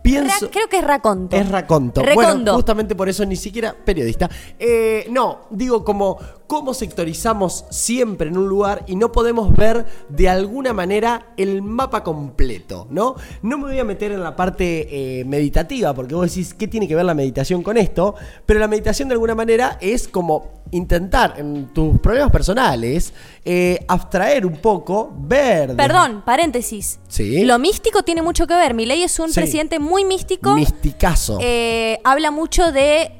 Pienso. 0.02 0.46
Ra- 0.46 0.50
creo 0.50 0.68
que 0.68 0.78
es 0.78 0.84
raconto. 0.84 1.36
Es 1.36 1.48
raconto. 1.48 2.02
Recondo. 2.02 2.32
Bueno, 2.32 2.54
justamente 2.54 2.94
por 2.94 3.08
eso 3.08 3.24
ni 3.24 3.36
siquiera 3.36 3.74
periodista. 3.84 4.28
Eh, 4.58 5.06
no, 5.10 5.42
digo 5.50 5.84
como 5.84 6.18
cómo 6.46 6.74
sectorizamos 6.74 7.64
siempre 7.70 8.28
en 8.28 8.36
un 8.36 8.46
lugar 8.48 8.84
y 8.86 8.96
no 8.96 9.10
podemos 9.10 9.52
ver 9.54 9.86
de 10.10 10.28
alguna 10.28 10.72
manera 10.74 11.32
el 11.38 11.62
mapa 11.62 12.02
completo, 12.04 12.86
¿no? 12.90 13.14
No 13.42 13.56
me 13.58 13.64
voy 13.68 13.78
a 13.78 13.84
meter 13.84 14.12
en 14.12 14.22
la 14.22 14.36
parte 14.36 15.20
eh, 15.20 15.24
meditativa, 15.24 15.94
porque 15.94 16.14
vos 16.14 16.28
decís, 16.28 16.52
¿qué 16.52 16.68
tiene 16.68 16.86
que 16.88 16.94
ver 16.94 17.04
la 17.06 17.14
meditación 17.14 17.62
con 17.62 17.76
esto? 17.78 18.14
Pero 18.44 18.60
la 18.60 18.68
meditación 18.68 19.08
de 19.08 19.14
alguna 19.14 19.34
manera 19.34 19.78
es 19.80 20.08
como 20.08 20.62
intentar 20.72 21.34
en 21.38 21.66
tus 21.74 21.98
problemas 22.00 22.30
personales 22.30 23.12
eh, 23.44 23.84
abstraer 23.88 24.46
un 24.46 24.56
poco, 24.56 25.12
ver... 25.18 25.76
Perdón, 25.76 26.22
paréntesis. 26.24 26.98
Sí. 27.08 27.44
Lo 27.44 27.58
místico 27.58 28.02
tiene 28.02 28.22
mucho 28.22 28.46
que 28.46 28.54
ver. 28.54 28.72
Milei 28.72 29.02
es 29.02 29.18
un 29.18 29.28
Sí. 29.28 29.34
presidente 29.34 29.78
muy 29.78 29.91
místico. 30.04 30.54
Misticazo. 30.54 31.38
Eh, 31.40 31.98
habla 32.04 32.30
mucho 32.30 32.72
de 32.72 33.12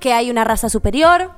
que 0.00 0.12
hay 0.12 0.30
una 0.30 0.44
raza 0.44 0.68
superior. 0.68 1.30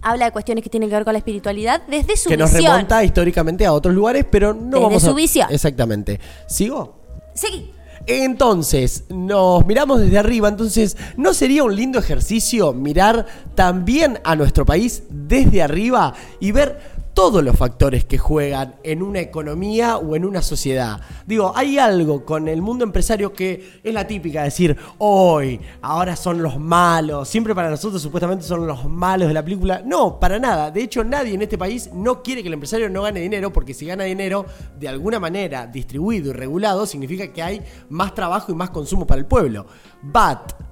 Habla 0.00 0.24
de 0.26 0.32
cuestiones 0.32 0.64
que 0.64 0.70
tienen 0.70 0.88
que 0.88 0.94
ver 0.94 1.04
con 1.04 1.12
la 1.12 1.18
espiritualidad 1.18 1.82
desde 1.86 2.16
su 2.16 2.30
que 2.30 2.36
nos 2.36 2.50
visión. 2.52 2.72
remonta 2.72 3.04
históricamente 3.04 3.66
a 3.66 3.72
otros 3.72 3.94
lugares, 3.94 4.24
pero 4.30 4.54
no 4.54 4.70
Desde 4.70 4.80
vamos 4.80 5.04
a... 5.04 5.08
su 5.08 5.14
visión. 5.14 5.48
Exactamente. 5.50 6.18
¿Sigo? 6.46 6.96
Seguí. 7.34 7.70
Entonces, 8.06 9.04
nos 9.10 9.64
miramos 9.64 10.00
desde 10.00 10.18
arriba, 10.18 10.48
entonces, 10.48 10.96
¿no 11.16 11.32
sería 11.34 11.62
un 11.62 11.76
lindo 11.76 12.00
ejercicio 12.00 12.72
mirar 12.72 13.26
también 13.54 14.18
a 14.24 14.34
nuestro 14.34 14.66
país 14.66 15.04
desde 15.08 15.62
arriba 15.62 16.12
y 16.40 16.50
ver 16.50 16.80
todos 17.14 17.42
los 17.42 17.56
factores 17.56 18.04
que 18.04 18.18
juegan 18.18 18.76
en 18.82 19.02
una 19.02 19.20
economía 19.20 19.96
o 19.96 20.16
en 20.16 20.24
una 20.24 20.42
sociedad? 20.42 21.00
Digo, 21.26 21.52
hay 21.54 21.78
algo 21.78 22.24
con 22.24 22.48
el 22.48 22.62
mundo 22.62 22.84
empresario 22.84 23.32
que 23.32 23.80
es 23.82 23.94
la 23.94 24.06
típica, 24.06 24.42
decir, 24.42 24.76
hoy, 24.98 25.60
ahora 25.80 26.16
son 26.16 26.42
los 26.42 26.58
malos, 26.58 27.28
siempre 27.28 27.54
para 27.54 27.70
nosotros 27.70 28.00
supuestamente 28.00 28.44
son 28.44 28.66
los 28.66 28.84
malos 28.84 29.28
de 29.28 29.34
la 29.34 29.44
película. 29.44 29.82
No, 29.84 30.18
para 30.18 30.38
nada. 30.38 30.70
De 30.70 30.82
hecho, 30.82 31.04
nadie 31.04 31.34
en 31.34 31.42
este 31.42 31.58
país 31.58 31.90
no 31.92 32.22
quiere 32.22 32.42
que 32.42 32.48
el 32.48 32.54
empresario 32.54 32.88
no 32.88 33.02
gane 33.02 33.20
dinero, 33.20 33.52
porque 33.52 33.74
si 33.74 33.86
gana 33.86 34.04
dinero, 34.04 34.46
de 34.78 34.88
alguna 34.88 35.20
manera, 35.20 35.66
distribuido 35.66 36.30
y 36.30 36.32
regulado, 36.32 36.86
significa 36.86 37.32
que 37.32 37.42
hay 37.42 37.62
más 37.88 38.14
trabajo 38.14 38.52
y 38.52 38.54
más 38.54 38.70
consumo 38.70 39.06
para 39.06 39.20
el 39.20 39.26
pueblo. 39.26 39.66
But, 40.02 40.71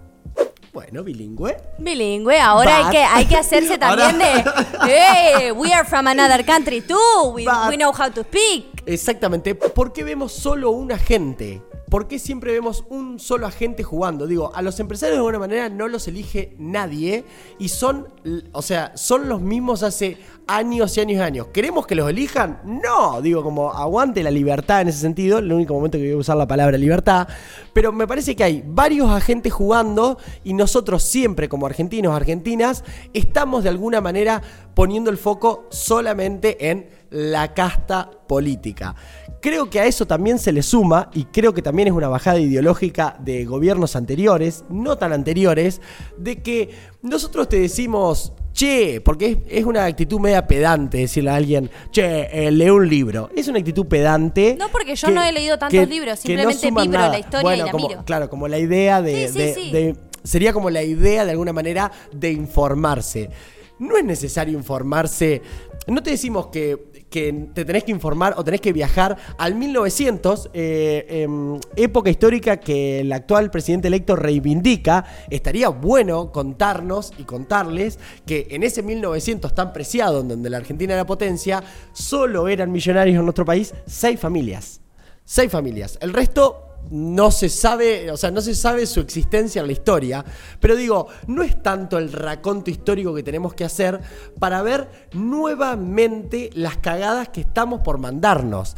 bueno, 0.73 1.03
bilingüe. 1.03 1.57
Bilingüe, 1.79 2.41
ahora 2.41 2.79
hay 2.79 2.91
que, 2.91 3.03
hay 3.03 3.27
que 3.27 3.37
hacerse 3.37 3.77
también 3.79 4.19
de, 4.19 4.45
hey, 4.87 5.51
we 5.53 5.73
are 5.73 5.85
from 5.85 6.07
another 6.07 6.45
country 6.45 6.81
too, 6.81 7.33
we, 7.35 7.45
we 7.69 7.77
know 7.77 7.93
how 7.93 8.11
to 8.11 8.23
speak. 8.23 8.83
Exactamente. 8.87 9.55
¿Por 9.55 9.93
qué 9.93 10.05
vemos 10.05 10.33
solo 10.33 10.71
un 10.71 10.93
agente? 10.93 11.63
¿Por 11.91 12.07
qué 12.07 12.21
siempre 12.21 12.53
vemos 12.53 12.85
un 12.89 13.19
solo 13.19 13.49
agente 13.49 13.83
jugando? 13.83 14.29
Digo, 14.29 14.53
a 14.55 14.63
los 14.63 14.79
empresarios 14.79 15.17
de 15.17 15.19
alguna 15.19 15.41
manera 15.41 15.69
no 15.69 15.89
los 15.89 16.07
elige 16.07 16.55
nadie 16.57 17.25
y 17.59 17.69
son, 17.69 18.07
o 18.53 18.63
sea, 18.63 18.97
son 18.97 19.29
los 19.29 19.41
mismos 19.41 19.83
hace 19.83 20.17
años 20.47 20.97
y 20.97 21.01
años 21.01 21.19
y 21.19 21.21
años. 21.21 21.47
¿Queremos 21.49 21.89
que 21.89 21.97
los 21.97 22.09
elijan? 22.09 22.61
No, 22.65 23.21
digo, 23.21 23.43
como 23.43 23.73
aguante 23.73 24.23
la 24.23 24.31
libertad 24.31 24.83
en 24.83 24.89
ese 24.89 25.01
sentido, 25.01 25.39
el 25.39 25.53
único 25.53 25.75
momento 25.75 25.99
que 25.99 26.05
voy 26.05 26.13
a 26.13 26.19
usar 26.19 26.37
la 26.37 26.47
palabra 26.47 26.79
libertad, 26.79 27.27
pero 27.73 27.91
me 27.91 28.07
parece 28.07 28.37
que 28.37 28.45
hay 28.45 28.63
varios 28.65 29.11
agentes 29.11 29.53
jugando 29.53 30.17
y 30.45 30.55
nosotros 30.55 31.03
siempre 31.03 31.49
como 31.49 31.67
argentinos, 31.67 32.15
argentinas, 32.15 32.85
estamos 33.15 33.65
de 33.65 33.69
alguna 33.69 34.01
manera 34.01 34.43
poniendo 34.75 35.11
el 35.11 35.19
foco 35.19 35.67
solamente 35.71 36.71
en 36.71 37.00
la 37.11 37.53
casta 37.55 38.11
política. 38.29 38.95
Creo 39.41 39.71
que 39.71 39.81
a 39.81 39.87
eso 39.87 40.07
también 40.07 40.39
se 40.39 40.53
le 40.53 40.63
suma, 40.63 41.11
y 41.15 41.25
creo 41.25 41.55
que 41.55 41.63
también 41.63 41.89
es 41.89 41.95
una 41.95 42.09
bajada 42.09 42.39
ideológica 42.39 43.17
de 43.21 43.45
gobiernos 43.45 43.97
anteriores, 43.97 44.65
no 44.69 44.99
tan 44.99 45.13
anteriores, 45.13 45.81
de 46.19 46.43
que 46.43 46.71
nosotros 47.03 47.49
te 47.49 47.59
decimos, 47.59 48.33
che, 48.53 49.01
porque 49.01 49.27
es, 49.31 49.39
es 49.61 49.65
una 49.65 49.87
actitud 49.87 50.21
media 50.21 50.47
pedante 50.47 50.99
decirle 50.99 51.31
a 51.31 51.37
alguien, 51.37 51.71
che, 51.91 52.29
eh, 52.47 52.51
lee 52.51 52.69
un 52.71 52.87
libro. 52.89 53.31
Es 53.35 53.49
una 53.49 53.59
actitud 53.61 53.87
pedante. 53.87 54.57
No, 54.59 54.69
porque 54.69 54.95
yo 54.95 55.11
no 55.11 55.23
he 55.23 55.33
leído 55.33 55.59
tantos 55.59 55.89
libros, 55.89 56.19
simplemente 56.19 56.69
suman 56.69 56.85
vibro 56.91 57.09
la 57.09 57.19
historia 57.19 57.43
Bueno, 57.43 57.63
y 57.63 57.67
la 57.67 57.73
como- 57.73 57.89
miro. 57.89 58.05
Claro, 58.05 58.29
como 58.29 58.47
la 58.47 58.59
idea 58.59 59.01
de, 59.01 59.29
Sí, 59.29 59.33
sí, 59.33 59.39
de- 59.39 59.55
sí. 59.55 59.71
de- 59.73 59.97
Sería 60.23 60.53
como 60.53 60.69
la 60.69 60.83
idea, 60.83 61.25
de 61.25 61.31
alguna 61.31 61.55
manera, 61.55 61.91
de 62.13 62.31
informarse. 62.31 63.31
No 63.79 63.97
es 63.97 64.05
necesario 64.05 64.53
informarse. 64.59 65.41
No 65.87 66.03
te 66.03 66.11
decimos 66.11 66.49
que, 66.49 66.90
que 67.11 67.49
te 67.53 67.65
tenés 67.65 67.85
que 67.85 67.91
informar 67.91 68.35
o 68.37 68.45
tenés 68.45 68.61
que 68.61 68.73
viajar 68.73 69.17
al 69.37 69.55
1900, 69.57 70.51
eh, 70.53 71.07
em, 71.09 71.59
época 71.77 72.09
histórica 72.09 72.59
que 72.59 73.01
el 73.01 73.13
actual 73.13 73.51
presidente 73.51 73.89
electo 73.89 74.17
reivindica. 74.17 75.05
Estaría 75.29 75.69
bueno 75.69 76.33
contarnos 76.33 77.13
y 77.19 77.25
contarles 77.25 77.99
que 78.25 78.47
en 78.51 78.63
ese 78.63 78.83
1900 78.83 79.55
tan 79.55 79.73
preciado, 79.73 80.21
en 80.21 80.29
donde 80.29 80.51
la 80.51 80.59
Argentina 80.59 80.95
era 80.95 81.05
potencia, 81.05 81.63
solo 81.93 82.49
eran 82.49 82.71
millonarios 82.73 83.19
en 83.19 83.25
nuestro 83.25 83.45
país 83.45 83.75
seis 83.87 84.19
familias. 84.19 84.81
Seis 85.25 85.51
familias. 85.51 85.99
El 86.01 86.13
resto 86.13 86.70
no 86.91 87.31
se 87.31 87.49
sabe, 87.49 88.11
o 88.11 88.17
sea, 88.17 88.31
no 88.31 88.41
se 88.41 88.55
sabe 88.55 88.87
su 88.87 89.01
existencia 89.01 89.61
en 89.61 89.67
la 89.67 89.73
historia. 89.73 90.25
Pero 90.61 90.75
digo, 90.77 91.07
no 91.27 91.43
es 91.43 91.63
tanto 91.63 91.99
el 91.99 92.13
raconto 92.13 92.71
histórico 92.71 93.15
que 93.15 93.23
tenemos 93.23 93.55
que 93.55 93.65
hacer 93.65 94.01
para 94.39 94.63
ver 94.63 94.89
nuevamente 95.13 96.51
las 96.55 96.77
cagadas 96.79 97.29
que 97.29 97.41
estamos 97.43 97.81
por 97.81 97.99
mandarnos. 97.99 98.77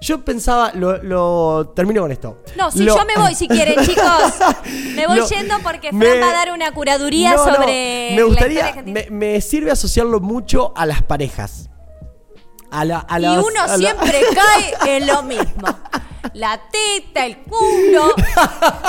Yo 0.00 0.22
pensaba, 0.22 0.70
lo, 0.74 1.02
lo- 1.02 1.72
termino 1.74 2.02
con 2.02 2.12
esto. 2.12 2.42
No, 2.58 2.70
si 2.70 2.80
Lo- 2.80 2.94
yo 2.94 3.04
me 3.06 3.14
voy, 3.16 3.34
si 3.34 3.48
quieren, 3.48 3.76
chicos. 3.86 4.04
Me 4.94 5.06
voy 5.06 5.20
yendo 5.30 5.54
porque 5.62 5.88
Fran 5.88 5.98
me- 6.00 6.20
va 6.20 6.28
a 6.30 6.32
dar 6.34 6.52
una 6.52 6.72
curaduría 6.72 7.34
No, 7.34 7.46
no, 7.46 7.54
sobre. 7.54 8.10
me 8.10 8.16
la 8.18 8.24
gustaría, 8.24 8.82
me, 8.84 9.06
me 9.10 9.40
sirve 9.40 9.70
asociarlo 9.70 10.20
mucho 10.20 10.74
a 10.76 10.84
las 10.84 11.02
parejas. 11.02 11.70
A 12.74 12.84
la, 12.84 13.06
a 13.08 13.20
y 13.20 13.24
uno 13.26 13.60
a 13.62 13.66
la- 13.68 13.76
siempre 13.76 14.20
cae 14.34 14.96
en 14.96 15.06
lo 15.06 15.22
mismo. 15.22 15.68
La 16.32 16.60
teta, 16.70 17.26
el 17.26 17.38
culo. 17.38 18.14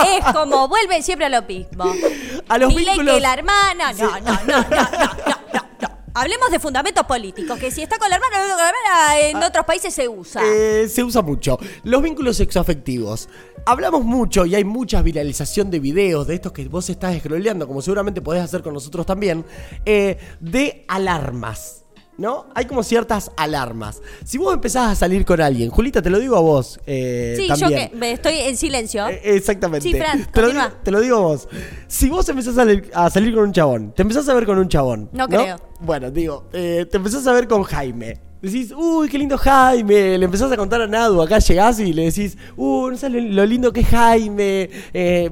Es 0.07 0.25
como 0.33 0.67
vuelven 0.67 1.03
siempre 1.03 1.25
a 1.27 1.29
lo 1.29 1.41
mismo. 1.43 1.83
A 2.49 2.57
los 2.57 2.73
Milei 2.73 2.95
vínculos- 2.97 3.15
que 3.15 3.21
la 3.21 3.33
hermana. 3.33 3.91
No, 3.93 3.97
Sí. 3.97 4.03
no, 4.23 4.31
no, 4.31 4.39
no, 4.45 4.61
no, 4.61 4.61
no, 4.69 4.69
no, 4.69 5.35
no. 5.81 5.95
Hablemos 6.17 6.49
de 6.49 6.59
fundamentos 6.59 7.05
políticos, 7.05 7.59
que 7.59 7.69
si 7.71 7.81
está 7.83 7.97
con 7.99 8.09
la 8.09 8.15
hermana, 8.15 8.37
con 8.39 8.47
la 8.47 8.69
hermana, 8.69 9.19
en 9.19 9.43
otros 9.43 9.65
países 9.65 9.93
se 9.93 10.07
usa. 10.07 10.41
Ah. 10.41 10.47
Eh, 10.47 10.87
se 10.89 11.03
usa 11.03 11.21
mucho. 11.21 11.59
Los 11.83 12.01
vínculos 12.01 12.37
sexoafectivos. 12.37 13.27
Hablamos 13.65 14.03
mucho 14.05 14.45
y 14.45 14.55
hay 14.55 14.63
mucha 14.63 15.01
viralización 15.01 15.69
de 15.69 15.79
videos 15.79 16.25
de 16.25 16.35
estos 16.35 16.53
que 16.53 16.65
vos 16.69 16.89
estás 16.89 17.17
scrolleando, 17.19 17.67
como 17.67 17.81
seguramente 17.81 18.21
podés 18.21 18.43
hacer 18.43 18.63
con 18.63 18.73
nosotros 18.73 19.05
también, 19.05 19.45
eh, 19.85 20.17
de 20.39 20.85
alarmas. 20.87 21.84
¿No? 22.17 22.45
Hay 22.55 22.65
como 22.65 22.81
ciertas 22.81 23.31
alarmas. 23.35 24.01
Si 24.23 24.37
vos 24.37 24.53
empezás 24.53 24.91
a 24.91 24.95
salir 24.95 25.25
con 25.25 25.41
alguien, 25.41 25.69
Julita, 25.69 26.01
te 26.01 26.09
lo 26.09 26.19
digo 26.19 26.37
a 26.37 26.39
vos. 26.39 26.79
eh, 26.85 27.35
sí, 27.37 27.47
también. 27.47 27.69
yo 27.69 27.75
que 27.75 27.95
me 27.95 28.11
estoy 28.11 28.35
en 28.35 28.55
silencio. 28.55 29.07
Eh, 29.09 29.21
Exactamente. 29.23 29.89
Sí, 29.89 29.93
Fran, 29.97 30.25
te, 30.31 30.41
lo 30.41 30.47
digo, 30.49 30.61
te 30.83 30.91
lo 30.91 31.01
digo 31.01 31.17
a 31.17 31.19
vos. 31.19 31.47
Si 31.87 32.09
vos 32.09 32.27
empezás 32.29 32.53
a 32.53 32.61
salir, 32.61 32.89
a 32.93 33.09
salir 33.09 33.33
con 33.35 33.43
un 33.43 33.51
chabón, 33.51 33.91
te 33.93 34.01
empezás 34.03 34.29
a 34.29 34.33
ver 34.33 34.45
con 34.45 34.57
un 34.57 34.69
chabón. 34.69 35.09
No 35.11 35.27
creo. 35.27 35.57
Bueno, 35.81 36.09
digo, 36.09 36.45
eh, 36.53 36.85
te 36.89 36.97
empezás 36.97 37.27
a 37.27 37.33
ver 37.33 37.47
con 37.47 37.63
Jaime. 37.63 38.21
Decís, 38.41 38.71
uy, 38.77 39.09
qué 39.09 39.17
lindo 39.17 39.37
Jaime. 39.37 40.17
Le 40.17 40.25
empezás 40.25 40.51
a 40.51 40.55
contar 40.57 40.81
a 40.81 40.87
Nadu. 40.87 41.21
Acá 41.21 41.39
llegás 41.39 41.79
y 41.79 41.91
le 41.91 42.05
decís, 42.05 42.37
uy, 42.55 42.91
no 42.91 42.97
sabes 42.97 43.23
lo, 43.23 43.45
lindo 43.45 43.73
que 43.73 43.81
es 43.81 43.87
Jaime. 43.87 44.69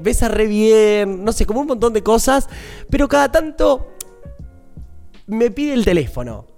besa 0.01 0.27
re 0.27 0.47
bien. 0.47 1.23
No 1.23 1.31
sé, 1.31 1.45
como 1.45 1.61
un 1.61 1.67
montón 1.67 1.93
de 1.93 2.01
cosas. 2.01 2.49
Pero 2.89 3.07
cada 3.07 3.31
tanto 3.31 3.93
me 5.27 5.51
pide 5.51 5.73
el 5.73 5.85
teléfono. 5.85 6.52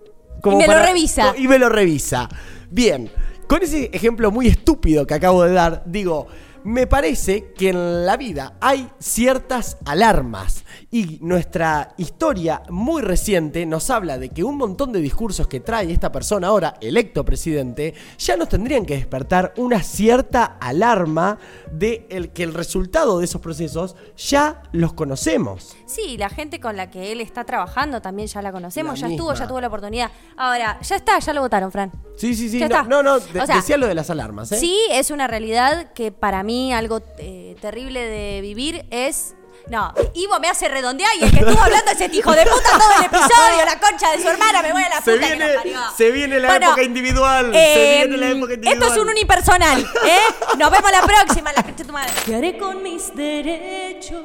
Y 0.54 0.56
me 0.56 0.68
lo 0.68 0.80
revisa. 0.80 1.34
Y 1.38 1.48
me 1.48 1.60
lo 1.60 1.70
revisa. 1.70 2.30
Bien, 2.70 3.10
con 3.48 3.64
ese 3.64 3.90
ejemplo 3.94 4.32
muy 4.32 4.48
estúpido 4.48 5.06
que 5.06 5.14
acabo 5.14 5.44
de 5.44 5.54
dar, 5.54 5.84
digo, 5.86 6.28
me 6.66 6.88
parece 6.88 7.54
que 7.54 7.70
en 7.70 8.06
la 8.06 8.18
vida 8.18 8.58
hay 8.60 8.90
ciertas 9.00 9.78
alarmas 9.86 10.64
y 10.92 11.20
nuestra 11.22 11.94
historia 11.98 12.64
muy 12.70 13.02
reciente 13.02 13.66
nos 13.66 13.90
habla 13.90 14.18
de 14.18 14.30
que 14.30 14.44
un 14.44 14.58
montón 14.58 14.92
de 14.92 15.00
discursos 15.00 15.48
que 15.48 15.60
trae 15.60 15.92
esta 15.92 16.12
persona 16.12 16.48
ahora, 16.48 16.76
electo 16.82 17.24
presidente, 17.24 17.94
ya 18.18 18.36
nos 18.36 18.50
tendrían 18.50 18.86
que 18.86 18.96
despertar 18.96 19.54
una 19.58 19.84
cierta 19.84 20.58
alarma 20.60 21.38
de 21.72 22.08
el 22.10 22.30
que 22.32 22.44
el 22.44 22.54
resultado 22.54 23.20
de 23.20 23.26
esos 23.26 23.42
procesos 23.42 23.96
ya 24.18 24.64
los 24.72 24.94
conocemos. 24.94 25.76
Sí, 25.86 26.18
la 26.18 26.30
gente 26.30 26.60
con 26.60 26.76
la 26.78 26.90
que 26.90 27.12
él 27.12 27.22
está 27.22 27.44
trabajando 27.44 28.02
también 28.02 28.28
ya 28.28 28.42
la 28.42 28.52
conocemos, 28.52 29.00
La 29.00 29.08
ya 29.08 29.14
estuvo, 29.14 29.34
ya 29.34 29.48
tuvo 29.48 29.62
la 29.62 29.68
oportunidad. 29.68 30.10
Ahora, 30.36 30.80
ya 30.82 30.96
está, 30.96 31.20
ya 31.20 31.34
lo 31.34 31.42
votaron, 31.42 31.72
Fran. 31.72 31.92
Sí, 32.18 32.34
sí, 32.34 32.50
sí. 32.50 32.58
Ya 32.60 32.68
No, 32.70 32.76
está. 32.78 32.88
no, 32.90 33.04
no, 33.04 33.20
de- 33.20 33.42
O 33.42 33.46
sea, 33.46 33.56
decía 33.58 33.78
lo 33.78 33.86
de 33.88 33.94
las 33.94 34.10
alarmas, 34.10 34.52
¿eh? 34.52 34.58
Sí, 34.58 34.76
es 34.92 35.12
una 35.12 35.28
realidad 35.28 35.92
que 35.94 36.12
para 36.12 36.42
mí 36.44 36.55
algo 36.74 37.02
eh, 37.18 37.56
terrible 37.62 38.06
de 38.06 38.42
vivir 38.42 38.86
es. 38.92 39.34
No, 39.68 39.92
Ivo 40.14 40.40
me 40.40 40.48
hace 40.48 40.68
redondear 40.70 41.10
y 41.20 41.24
el 41.24 41.32
que 41.32 41.40
estuvo 41.40 41.60
hablando 41.60 41.90
es 41.92 42.00
este 42.00 42.16
hijo 42.18 42.32
de 42.34 42.44
puta 42.46 42.70
todo 42.78 42.92
el 43.00 43.06
episodio, 43.06 43.66
la 43.66 43.80
concha 43.80 44.12
de 44.12 44.22
su 44.22 44.30
hermana, 44.30 44.62
me 44.62 44.72
voy 44.74 44.84
a 44.84 44.90
la 44.90 45.02
Se 45.02 45.14
puta 45.14 45.28
que 45.28 45.36
viene, 45.36 45.48
nos 45.48 45.56
parió. 45.56 45.80
se 45.98 46.12
viene 46.12 46.40
la 46.40 46.48
Bueno, 46.50 46.68
época 46.68 46.84
individual. 46.84 47.52
eh, 47.56 47.74
se 47.74 47.98
viene 48.08 48.18
la 48.18 48.28
época 48.30 48.54
individual. 48.54 48.84
Esto 48.84 48.94
es 48.94 49.00
un 49.02 49.10
unipersonal, 49.10 49.82
¿eh? 50.06 50.20
Nos 50.60 50.70
vemos 50.70 50.92
la 50.92 51.02
próxima, 51.02 51.52
la 51.52 51.64
concha 51.64 51.78
de 51.78 51.86
tu 51.86 51.94
madre. 51.94 52.12
¿Qué 52.26 52.36
haré 52.36 52.58
con 52.60 52.84
mis 52.84 53.16
derechos? 53.16 54.22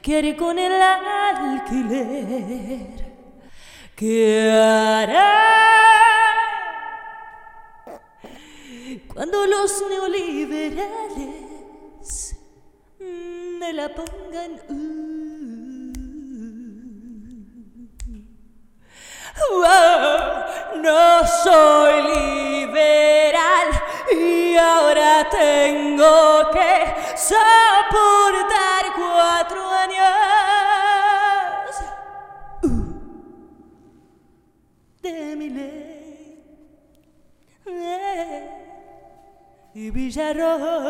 ¿Qué 0.00 0.16
haré 0.18 0.34
con 0.36 0.58
el 0.58 0.72
alquiler? 0.80 2.86
¿Qué 3.94 4.50
haré? 4.50 5.99
Cuando 8.98 9.46
los 9.46 9.84
neoliberales 9.88 12.36
me 12.98 13.72
la 13.72 13.88
pongan. 13.94 14.60
uh. 14.68 14.90
Wow, 19.48 20.82
no 20.82 21.24
soy 21.44 22.02
liberal 22.02 23.68
y 24.12 24.56
ahora 24.56 25.28
tengo 25.30 26.50
que 26.52 26.92
soportar 27.16 28.92
y 39.90 39.92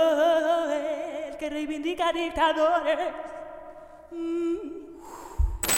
Villarroel 0.00 1.36
que 1.38 1.48
reivindica 1.50 2.12
dictadores. 2.12 2.98
Mm. 4.12 4.80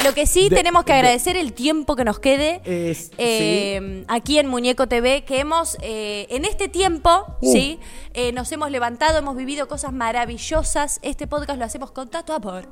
Lo 0.04 0.12
que 0.14 0.26
sí 0.26 0.48
De- 0.48 0.56
tenemos 0.56 0.84
que 0.84 0.92
de- 0.92 0.98
agradecer 0.98 1.36
el 1.36 1.52
tiempo 1.52 1.94
que 1.94 2.04
nos 2.04 2.18
quede 2.18 2.60
Es- 2.64 3.12
eh, 3.18 4.04
aquí 4.08 4.38
en 4.40 4.48
Muñeco 4.48 4.88
TV, 4.88 5.22
que 5.24 5.38
hemos, 5.38 5.78
eh, 5.80 6.26
en 6.30 6.44
este 6.44 6.66
tiempo, 6.68 7.36
Uh. 7.40 7.52
sí, 7.52 7.78
eh, 8.14 8.32
nos 8.32 8.50
hemos 8.50 8.70
levantado, 8.72 9.18
hemos 9.18 9.36
vivido 9.36 9.68
cosas 9.68 9.92
maravillosas. 9.92 10.98
Este 11.02 11.28
podcast 11.28 11.56
lo 11.58 11.64
hacemos 11.64 11.92
con 11.92 12.10
tanto 12.10 12.34
amor. 12.34 12.68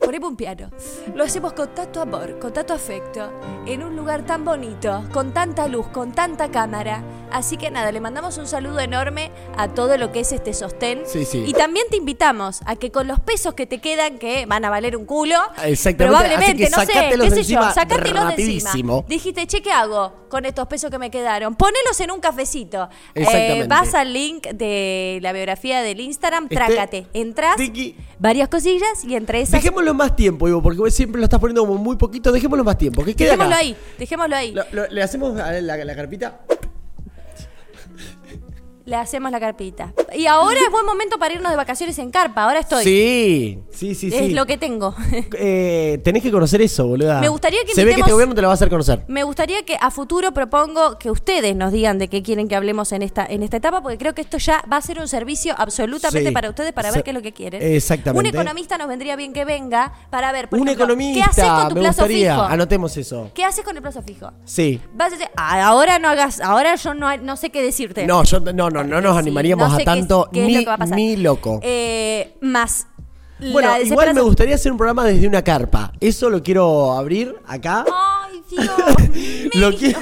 Ponemos 0.00 0.30
un 0.30 0.36
piano. 0.36 0.70
Lo 1.14 1.24
hacemos 1.24 1.52
con 1.54 1.74
tanto 1.74 2.00
amor, 2.02 2.38
con 2.38 2.52
tanto 2.52 2.74
afecto, 2.74 3.32
en 3.66 3.82
un 3.82 3.96
lugar 3.96 4.26
tan 4.26 4.44
bonito, 4.44 5.04
con 5.12 5.32
tanta 5.32 5.66
luz, 5.68 5.86
con 5.88 6.12
tanta 6.12 6.50
cámara. 6.50 7.02
Así 7.30 7.56
que 7.56 7.70
nada, 7.70 7.90
le 7.90 8.00
mandamos 8.00 8.36
un 8.38 8.46
saludo 8.46 8.80
enorme 8.80 9.30
a 9.56 9.68
todo 9.68 9.96
lo 9.96 10.12
que 10.12 10.20
es 10.20 10.32
este 10.32 10.52
sostén. 10.52 11.02
Sí, 11.06 11.24
sí. 11.24 11.44
Y 11.46 11.52
también 11.52 11.86
te 11.90 11.96
invitamos 11.96 12.60
a 12.66 12.76
que 12.76 12.90
con 12.92 13.08
los 13.08 13.18
pesos 13.20 13.54
que 13.54 13.66
te 13.66 13.80
quedan, 13.80 14.18
que 14.18 14.46
van 14.46 14.64
a 14.64 14.70
valer 14.70 14.96
un 14.96 15.04
culo, 15.04 15.36
Exactamente, 15.64 16.04
probablemente, 16.18 16.70
no 16.70 16.84
sé, 16.84 16.92
qué 17.18 17.30
sé 17.30 17.44
yo, 17.44 17.62
sacátelos 17.72 18.36
de 18.36 18.54
encima. 18.54 19.02
Dijiste, 19.08 19.46
che, 19.46 19.62
¿qué 19.62 19.70
hago 19.72 20.12
con 20.28 20.44
estos 20.44 20.66
pesos 20.66 20.90
que 20.90 20.98
me 20.98 21.10
quedaron? 21.10 21.54
Ponelos 21.54 21.98
en 22.00 22.10
un 22.10 22.20
cafecito. 22.20 22.88
Eh, 23.14 23.66
vas 23.68 23.94
al 23.94 24.12
link 24.12 24.46
de 24.48 25.18
la 25.22 25.32
biografía 25.32 25.82
del 25.82 26.00
Instagram, 26.00 26.44
Este- 26.44 26.54
trácate. 26.56 27.06
Entrás, 27.14 27.56
Tiki. 27.56 27.96
varias 28.18 28.48
cosillas 28.48 29.04
y 29.04 29.16
entre 29.16 29.40
esas. 29.40 29.62
Dejémoslo 29.62 29.83
más 29.92 30.16
tiempo, 30.16 30.48
Ivo, 30.48 30.62
porque 30.62 30.78
vos 30.78 30.94
siempre 30.94 31.18
lo 31.20 31.24
estás 31.24 31.40
poniendo 31.40 31.66
como 31.66 31.76
muy 31.78 31.96
poquito. 31.96 32.32
Dejémoslo 32.32 32.64
más 32.64 32.78
tiempo. 32.78 33.04
¿Qué 33.04 33.14
queda 33.14 33.30
Dejémoslo 33.32 33.52
acá? 33.54 33.60
ahí, 33.60 33.76
dejémoslo 33.98 34.36
ahí. 34.36 34.52
Lo- 34.52 34.64
lo- 34.72 34.86
¿Le 34.88 35.02
hacemos 35.02 35.38
a 35.38 35.52
la, 35.60 35.76
la 35.84 35.94
carpita? 35.96 36.40
Le 38.86 38.96
hacemos 38.96 39.30
la 39.30 39.40
carpita. 39.40 39.92
Y 40.14 40.26
ahora 40.26 40.58
es 40.60 40.70
buen 40.70 40.84
momento 40.86 41.18
para 41.18 41.34
irnos 41.34 41.50
de 41.50 41.56
vacaciones 41.56 41.98
en 41.98 42.10
carpa. 42.10 42.44
Ahora 42.44 42.60
estoy. 42.60 42.84
Sí, 42.84 43.58
sí, 43.70 43.94
sí, 43.94 44.10
sí. 44.10 44.16
es 44.16 44.32
lo 44.32 44.46
que 44.46 44.58
tengo. 44.58 44.94
Eh, 45.36 46.00
tenés 46.04 46.22
que 46.22 46.30
conocer 46.30 46.62
eso, 46.62 46.86
boluda. 46.86 47.20
Me 47.20 47.28
gustaría 47.28 47.64
que 47.64 47.74
Se 47.74 47.84
ve 47.84 47.94
que 47.94 48.00
este 48.00 48.12
gobierno 48.12 48.34
te 48.34 48.40
lo 48.42 48.48
va 48.48 48.52
a 48.52 48.54
hacer 48.54 48.68
conocer. 48.68 49.04
Me 49.08 49.22
gustaría 49.24 49.64
que 49.64 49.76
a 49.80 49.90
futuro 49.90 50.32
propongo 50.32 50.98
que 50.98 51.10
ustedes 51.10 51.56
nos 51.56 51.72
digan 51.72 51.98
de 51.98 52.08
qué 52.08 52.22
quieren 52.22 52.46
que 52.48 52.54
hablemos 52.56 52.92
en 52.92 53.02
esta, 53.02 53.26
en 53.26 53.42
esta 53.42 53.56
etapa, 53.56 53.82
porque 53.82 53.98
creo 53.98 54.14
que 54.14 54.20
esto 54.22 54.38
ya 54.38 54.62
va 54.70 54.76
a 54.76 54.80
ser 54.82 55.00
un 55.00 55.08
servicio 55.08 55.54
absolutamente 55.56 56.28
Sí. 56.28 56.34
para 56.34 56.48
ustedes 56.50 56.72
para 56.72 56.90
ver 56.92 57.02
qué 57.02 57.10
es 57.10 57.14
lo 57.14 57.22
que 57.22 57.32
quieren. 57.32 57.60
Exactamente. 57.62 58.28
Un 58.28 58.34
economista 58.34 58.78
nos 58.78 58.88
vendría 58.88 59.16
bien 59.16 59.32
que 59.32 59.44
venga 59.44 59.92
para 60.10 60.30
ver, 60.32 60.48
por 60.48 60.58
Un 60.60 60.68
ejemplo, 60.68 60.84
economista, 60.84 61.24
¿qué 61.24 61.30
haces 61.30 61.44
con 61.52 61.68
tu 61.70 61.74
me 61.76 61.80
plazo 61.80 62.02
gustaría. 62.02 62.34
fijo? 62.34 62.42
Anotemos 62.46 62.96
eso. 62.96 63.30
¿Qué 63.34 63.44
haces 63.44 63.64
con 63.64 63.76
el 63.76 63.82
plazo 63.82 64.02
fijo? 64.02 64.30
Sí. 64.44 64.80
Vas 64.94 65.08
a 65.08 65.16
decir, 65.16 65.28
"Ah, 65.36 65.64
ahora 65.66 65.98
no 65.98 66.08
hagas, 66.08 66.40
ahora 66.40 66.74
yo 66.76 66.94
no, 66.94 67.16
no 67.18 67.36
sé 67.36 67.50
qué 67.50 67.62
decirte. 67.62 68.06
No, 68.06 68.22
yo 68.24 68.40
no, 68.40 68.70
no, 68.82 68.84
no 68.84 69.00
nos 69.00 69.16
animaríamos 69.16 69.68
no 69.70 69.76
sé 69.76 69.82
a 69.82 69.84
qué 69.84 69.90
es- 69.92 69.98
tanto 69.98 70.28
qué 70.32 70.40
es 70.42 70.46
ni, 70.48 70.54
lo 70.54 70.60
que 70.60 70.66
va 70.66 70.74
a 70.74 70.78
pasar. 70.78 70.96
ni 70.96 71.16
loco. 71.16 71.60
Eh, 71.62 72.36
más. 72.40 72.86
bueno, 73.52 73.68
la 73.68 73.80
igual 73.80 73.80
me 73.80 73.84
desesperación- 73.84 74.24
gustaría 74.24 74.54
hacer 74.56 74.72
un 74.72 74.78
programa 74.78 75.04
desde 75.04 75.26
una 75.26 75.42
carpa. 75.42 75.92
Eso 76.00 76.28
lo 76.30 76.42
quiero 76.42 76.92
abrir 76.92 77.34
acá. 77.46 77.84
Ay, 77.92 78.42
Dios. 78.50 78.70
Mío. 79.10 79.50
lo 79.60 79.68
el 79.68 79.76
quiero- 79.76 80.00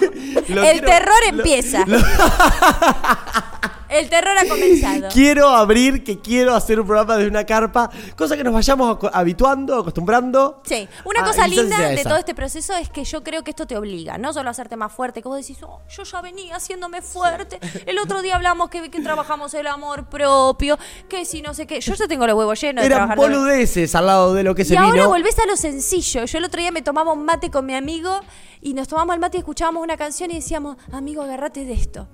terror 0.86 1.14
lo- 1.30 1.36
empieza. 1.38 1.84
lo- 1.86 1.98
El 3.92 4.08
terror 4.08 4.36
ha 4.38 4.48
comenzado. 4.48 5.08
Quiero 5.12 5.48
abrir 5.48 6.02
que 6.04 6.18
quiero 6.20 6.54
hacer 6.54 6.80
un 6.80 6.86
programa 6.86 7.16
desde 7.16 7.28
una 7.30 7.44
carpa, 7.44 7.90
cosa 8.16 8.36
que 8.36 8.44
nos 8.44 8.52
vayamos 8.54 8.98
habituando, 9.12 9.78
acostumbrando. 9.80 10.62
Sí, 10.64 10.88
una 11.04 11.24
cosa 11.24 11.46
y 11.46 11.50
linda 11.50 11.78
de 11.78 11.94
esa. 11.94 12.08
todo 12.08 12.18
este 12.18 12.34
proceso 12.34 12.74
es 12.76 12.88
que 12.88 13.04
yo 13.04 13.22
creo 13.22 13.44
que 13.44 13.50
esto 13.50 13.66
te 13.66 13.76
obliga, 13.76 14.18
no 14.18 14.32
solo 14.32 14.48
a 14.48 14.52
hacerte 14.52 14.76
más 14.76 14.92
fuerte, 14.92 15.22
que 15.22 15.28
vos 15.28 15.36
decís, 15.38 15.58
oh, 15.62 15.80
yo 15.88 16.02
ya 16.04 16.20
venía 16.22 16.56
haciéndome 16.56 17.02
fuerte. 17.02 17.58
El 17.86 17.98
otro 17.98 18.22
día 18.22 18.36
hablamos 18.36 18.70
que, 18.70 18.90
que 18.90 19.00
trabajamos 19.00 19.52
el 19.54 19.66
amor 19.66 20.08
propio, 20.08 20.78
que 21.08 21.24
si 21.24 21.42
no 21.42 21.52
sé 21.54 21.66
qué. 21.66 21.80
Yo 21.80 21.94
ya 21.94 22.06
tengo 22.08 22.26
los 22.26 22.36
huevos 22.36 22.60
llenos 22.60 22.82
de 22.82 22.86
Eran 22.86 23.08
trabajar. 23.08 23.18
de- 23.18 23.22
boludeces 23.36 23.94
al 23.94 24.06
lado 24.06 24.34
de 24.34 24.42
lo 24.42 24.54
que 24.54 24.64
se 24.64 24.74
Y 24.74 24.76
ahora 24.76 24.92
vino. 24.92 25.08
volvés 25.08 25.38
a 25.38 25.46
lo 25.46 25.56
sencillo. 25.56 26.24
Yo 26.24 26.38
el 26.38 26.44
otro 26.44 26.60
día 26.60 26.70
me 26.72 26.82
tomaba 26.82 27.12
un 27.12 27.24
mate 27.24 27.50
con 27.50 27.66
mi 27.66 27.74
amigo 27.74 28.20
y 28.60 28.74
nos 28.74 28.88
tomamos 28.88 29.14
el 29.14 29.20
mate 29.20 29.36
y 29.36 29.40
escuchábamos 29.40 29.82
una 29.82 29.96
canción 29.96 30.30
y 30.30 30.34
decíamos, 30.36 30.76
amigo, 30.92 31.22
agarrate 31.22 31.64
de 31.64 31.72
esto. 31.74 32.08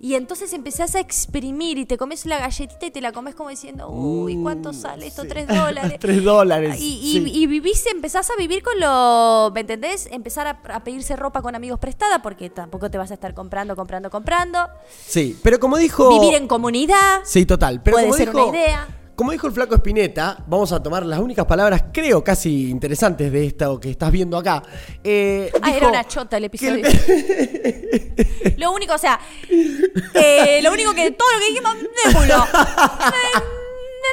Y 0.00 0.14
entonces 0.14 0.52
empezás 0.52 0.94
a 0.94 1.00
exprimir 1.00 1.78
y 1.78 1.86
te 1.86 1.96
comes 1.96 2.26
la 2.26 2.38
galletita 2.38 2.86
y 2.86 2.90
te 2.90 3.00
la 3.00 3.12
comes 3.12 3.34
como 3.34 3.48
diciendo, 3.48 3.88
uy, 3.90 4.38
¿cuánto 4.42 4.72
sale 4.72 5.06
esto? 5.06 5.22
sí. 5.22 5.28
Tres 5.28 5.48
dólares. 5.48 5.96
Tres 6.00 6.22
dólares, 6.22 6.80
Y, 6.80 6.98
y, 6.98 7.12
sí. 7.24 7.32
y 7.34 7.46
vivís, 7.46 7.84
empezás 7.86 8.28
a 8.30 8.36
vivir 8.36 8.62
con 8.62 8.78
lo, 8.80 9.50
¿me 9.54 9.60
entendés? 9.60 10.08
Empezar 10.10 10.46
a, 10.46 10.60
a 10.74 10.84
pedirse 10.84 11.16
ropa 11.16 11.40
con 11.42 11.54
amigos 11.54 11.78
prestada 11.78 12.20
porque 12.22 12.50
tampoco 12.50 12.90
te 12.90 12.98
vas 12.98 13.10
a 13.10 13.14
estar 13.14 13.34
comprando, 13.34 13.74
comprando, 13.76 14.10
comprando. 14.10 14.58
Sí, 15.06 15.38
pero 15.42 15.58
como 15.58 15.76
dijo. 15.78 16.08
Vivir 16.20 16.34
en 16.34 16.48
comunidad. 16.48 17.20
Sí, 17.24 17.46
total. 17.46 17.82
Pero 17.82 17.94
Puede 17.96 18.06
como 18.06 18.16
ser 18.16 18.28
dijo, 18.30 18.48
una 18.48 18.56
idea. 18.56 18.88
Como 19.16 19.30
dijo 19.30 19.46
el 19.46 19.52
flaco 19.52 19.76
Espineta, 19.76 20.42
vamos 20.46 20.72
a 20.72 20.82
tomar 20.82 21.06
las 21.06 21.20
únicas 21.20 21.44
palabras, 21.46 21.84
creo, 21.92 22.24
casi 22.24 22.68
interesantes 22.68 23.30
de 23.30 23.46
esto 23.46 23.78
que 23.78 23.90
estás 23.90 24.10
viendo 24.10 24.36
acá. 24.36 24.60
Eh, 25.04 25.52
Ah, 25.54 25.66
dijo 25.66 25.76
era 25.78 25.88
una 25.88 26.04
chota 26.08 26.36
el 26.36 26.44
episodio. 26.44 26.84
Lo 28.56 28.72
único, 28.72 28.94
o 28.94 28.98
sea, 28.98 29.20
eh, 30.14 30.60
lo 30.62 30.72
único 30.72 30.94
que 30.94 31.10
todo 31.12 31.28
lo 31.32 31.38
que 31.38 31.46
dijimos. 31.48 31.76
Eh, 31.76 33.40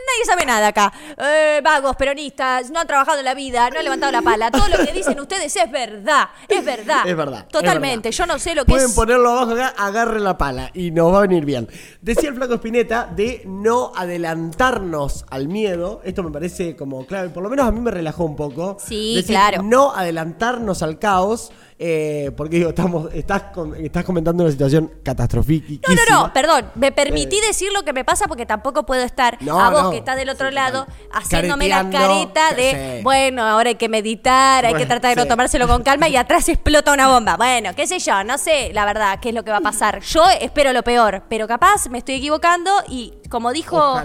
Nadie 0.08 0.25
sabe 0.25 0.45
nada 0.45 0.67
acá. 0.67 0.93
Eh, 1.17 1.62
vagos, 1.63 1.95
peronistas, 1.95 2.69
no 2.71 2.80
han 2.80 2.88
trabajado 2.88 3.19
en 3.19 3.25
la 3.25 3.34
vida, 3.34 3.69
no 3.69 3.77
han 3.80 3.84
levantado 3.84 4.12
la 4.12 4.21
pala. 4.21 4.49
Todo 4.51 4.67
lo 4.67 4.77
que 4.86 4.91
dicen 4.93 5.19
ustedes 5.19 5.56
es 5.56 5.71
verdad. 5.71 6.30
Es 6.47 6.63
verdad. 6.63 7.08
Es 7.08 7.15
verdad. 7.15 7.45
Totalmente. 7.51 8.10
es 8.10 8.17
verdad. 8.17 8.27
Yo 8.27 8.34
no 8.34 8.39
sé 8.39 8.56
lo 8.56 8.65
que 8.65 8.71
Pueden 8.71 8.89
es. 8.89 8.95
ponerlo 8.95 9.30
abajo 9.32 9.51
acá, 9.54 9.73
agarren 9.77 10.23
la 10.23 10.38
pala 10.38 10.71
y 10.73 10.91
nos 10.91 11.13
va 11.13 11.19
a 11.19 11.21
venir 11.21 11.45
bien. 11.45 11.67
Decía 12.01 12.30
el 12.30 12.36
flaco 12.36 12.56
Espineta 12.56 13.10
de 13.13 13.43
no 13.45 13.91
adelantarnos 13.95 15.25
al 15.30 15.47
miedo. 15.47 16.01
Esto 16.04 16.23
me 16.23 16.32
parece 16.32 16.75
como 16.75 17.06
clave, 17.06 17.30
por 17.30 17.43
lo 17.43 17.49
menos 17.49 17.67
a 17.67 17.71
mí 17.71 17.80
me 17.80 17.91
relajó 17.91 18.23
un 18.25 18.36
poco. 18.36 18.77
Sí, 18.80 19.15
Decir, 19.15 19.36
claro. 19.36 19.63
No 19.63 19.91
adelantarnos 19.93 20.82
al 20.82 20.99
caos. 20.99 21.51
Eh, 21.84 22.30
porque 22.38 22.58
digo, 22.58 22.70
estamos, 22.70 23.12
estás, 23.12 23.41
con- 23.54 23.74
estás 23.76 24.06
comentando 24.06 24.44
una 24.44 24.52
situación 24.52 24.91
catastrófica. 25.04 25.89
No, 25.89 25.96
no, 25.96 26.22
no, 26.28 26.34
perdón. 26.34 26.70
Me 26.76 26.91
permití 26.91 27.41
decir 27.41 27.70
lo 27.74 27.82
que 27.84 27.91
me 27.91 28.06
pasa 28.06 28.28
porque 28.28 28.46
tampoco 28.46 28.86
puedo 28.86 29.02
estar 29.02 29.34
Eh. 29.36 29.38
No, 29.41 29.60
a 29.60 29.72
vos 29.72 29.84
no. 29.84 29.89
que 29.91 29.98
estás 29.98 30.15
del 30.15 30.30
otro 30.30 30.50
Sí, 30.50 30.54
lado 30.56 30.86
haciéndome 31.12 31.67
la 31.67 31.89
careta 31.89 32.54
de, 32.54 32.98
sí. 32.98 33.04
bueno, 33.04 33.44
ahora 33.48 33.70
hay 33.70 33.76
que 33.76 33.89
meditar, 33.89 34.63
hay 34.65 34.76
que 34.76 34.86
tratar 34.86 35.15
de 35.15 35.24
no 35.24 35.28
tomárselo 35.28 35.67
con 35.67 35.82
calma 35.82 36.08
y 36.08 36.15
atrás 36.17 36.48
explota 36.50 36.94
una 36.94 37.08
bomba. 37.08 37.36
Bueno, 37.36 37.72
qué 37.76 37.88
sé 37.88 37.98
yo, 37.98 38.24
no 38.24 38.38
sé 38.38 38.70
la 38.74 38.86
verdad 38.86 39.20
qué 39.20 39.30
es 39.30 39.36
lo 39.36 39.44
que 39.44 39.50
va 39.50 39.58
a 39.58 39.62
pasar. 39.62 40.02
Yo 40.02 40.24
espero 40.39 40.74
lo 40.74 40.84
peor, 40.84 41.24
pero 41.30 41.48
capaz 41.48 41.89
me 41.89 41.98
estoy 41.98 42.15
equivocando 42.15 42.72
y 42.89 43.13
como 43.32 43.52
dijo 43.52 43.96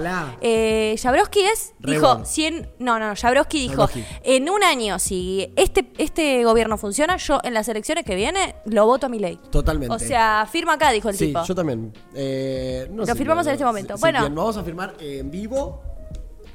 eh, 0.41 0.97
Jabrowski 1.03 1.41
es, 1.41 1.75
dijo, 1.81 2.07
bueno. 2.07 2.25
100, 2.25 2.71
no, 2.79 2.99
no, 2.99 3.15
Jabrowski 3.15 3.59
dijo, 3.69 3.87
Jabrowski. 3.87 4.05
en 4.23 4.49
un 4.49 4.63
año, 4.65 4.99
si 4.99 5.53
este, 5.57 5.93
este 5.99 6.45
gobierno 6.45 6.79
funciona, 6.79 7.17
yo 7.19 7.41
en 7.43 7.53
las 7.53 7.69
elecciones 7.69 8.05
que 8.05 8.15
viene 8.15 8.55
lo 8.65 8.87
voto 8.87 9.07
a 9.07 9.09
mi 9.11 9.19
ley. 9.19 9.39
Totalmente. 9.51 9.95
O 9.95 9.99
sea, 9.99 10.49
firma 10.51 10.75
acá, 10.75 10.91
dijo 10.93 11.09
el 11.11 11.17
Sí, 11.17 11.27
tipo. 11.27 11.45
yo 11.45 11.55
también. 11.55 11.93
Eh, 12.15 12.87
no 12.91 12.99
Lo 12.99 13.07
sé, 13.07 13.15
firmamos 13.17 13.45
no, 13.45 13.51
en 13.51 13.55
este 13.55 13.65
momento. 13.67 13.97
sí, 13.97 14.01
Bueno. 14.01 14.21
bien, 14.21 14.35
vamos 14.35 14.57
a 14.57 14.63
firmar 14.65 14.95
en 15.01 15.31
vivo. 15.31 15.83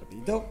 Rapidito. 0.02 0.46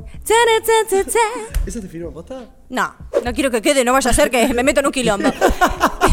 ¿Esa 1.67 1.81
te 1.81 1.89
firma 1.89 2.11
posta? 2.13 2.45
No, 2.69 2.95
no 3.25 3.33
quiero 3.33 3.51
que 3.51 3.61
quede, 3.63 3.85
no 3.85 3.93
vaya 3.93 4.11
a 4.11 4.15
ser 4.15 4.31
que 4.31 4.53
me 4.55 4.63
meto 4.63 4.81
en 4.81 4.87
un 4.87 4.93
quilombo. 4.93 5.29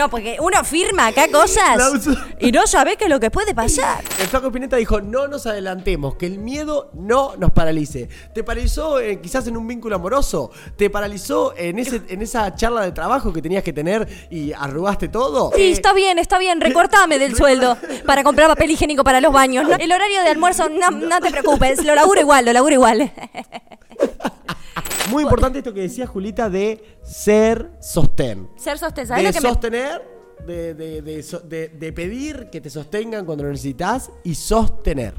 No, 0.00 0.08
porque 0.08 0.38
uno 0.40 0.64
firma 0.64 1.08
acá 1.08 1.28
cosas 1.30 2.08
y 2.38 2.50
no 2.52 2.66
sabe 2.66 2.96
qué 2.96 3.04
es 3.04 3.10
lo 3.10 3.20
que 3.20 3.30
puede 3.30 3.54
pasar. 3.54 4.02
El 4.18 4.28
flaco 4.28 4.50
Pineta 4.50 4.76
dijo, 4.76 5.02
no 5.02 5.28
nos 5.28 5.46
adelantemos, 5.46 6.16
que 6.16 6.24
el 6.24 6.38
miedo 6.38 6.90
no 6.94 7.36
nos 7.36 7.50
paralice. 7.50 8.08
¿Te 8.32 8.42
paralizó 8.42 8.98
eh, 8.98 9.20
quizás 9.20 9.46
en 9.46 9.58
un 9.58 9.68
vínculo 9.68 9.96
amoroso? 9.96 10.52
¿Te 10.76 10.88
paralizó 10.88 11.52
en, 11.54 11.78
ese, 11.78 12.00
en 12.08 12.22
esa 12.22 12.54
charla 12.54 12.80
de 12.80 12.92
trabajo 12.92 13.30
que 13.30 13.42
tenías 13.42 13.62
que 13.62 13.74
tener 13.74 14.08
y 14.30 14.54
arrugaste 14.54 15.08
todo? 15.08 15.52
Sí, 15.54 15.64
Eh, 15.64 15.70
está 15.72 15.92
bien, 15.92 16.18
está 16.18 16.38
bien, 16.38 16.62
recortame 16.62 17.18
del 17.18 17.36
sueldo 17.36 17.76
para 18.06 18.24
comprar 18.24 18.48
papel 18.48 18.70
higiénico 18.70 19.04
para 19.04 19.20
los 19.20 19.34
baños. 19.34 19.68
¿no? 19.68 19.74
El 19.76 19.92
horario 19.92 20.22
de 20.22 20.30
almuerzo, 20.30 20.70
no, 20.70 20.90
no 20.92 21.20
te 21.20 21.30
preocupes, 21.30 21.84
lo 21.84 21.94
laburo 21.94 22.22
igual, 22.22 22.46
lo 22.46 22.54
laburo 22.54 22.74
igual. 22.74 23.12
Muy 25.10 25.24
importante 25.24 25.58
esto 25.58 25.74
que 25.74 25.80
decía 25.80 26.06
Julita 26.06 26.48
de 26.48 26.98
ser 27.02 27.72
sostén. 27.80 28.48
Ser 28.56 28.78
sostén, 28.78 29.08
¿sabes 29.08 29.24
De 29.24 29.28
lo 29.32 29.32
que 29.32 29.40
me... 29.40 29.50
sostener, 29.98 30.20
de, 30.46 31.02
de- 31.48 31.68
de 31.68 31.92
pedir 31.92 32.48
que 32.50 32.60
te 32.60 32.70
sostengan 32.70 33.24
cuando 33.24 33.44
lo 33.44 33.50
necesitas 33.50 34.10
y 34.24 34.34
sostener. 34.34 35.14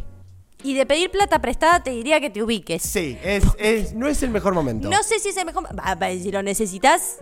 Y 0.63 0.73
de 0.75 0.85
pedir 0.85 1.09
plata 1.09 1.39
prestada 1.41 1.81
te 1.83 1.89
diría 1.91 2.19
que 2.19 2.29
te 2.29 2.43
ubiques. 2.43 2.81
Sí, 2.83 3.17
es, 3.23 3.43
es- 3.57 3.93
no 3.93 4.07
es 4.07 4.21
el 4.23 4.29
mejor 4.29 4.53
momento. 4.53 4.89
No 4.89 5.01
sé 5.03 5.19
si 5.19 5.29
es 5.29 5.37
el 5.37 5.45
mejor. 5.45 5.65
Va, 5.77 5.95
va, 5.95 6.09
si 6.11 6.31
lo 6.31 6.43
necesitas. 6.43 7.17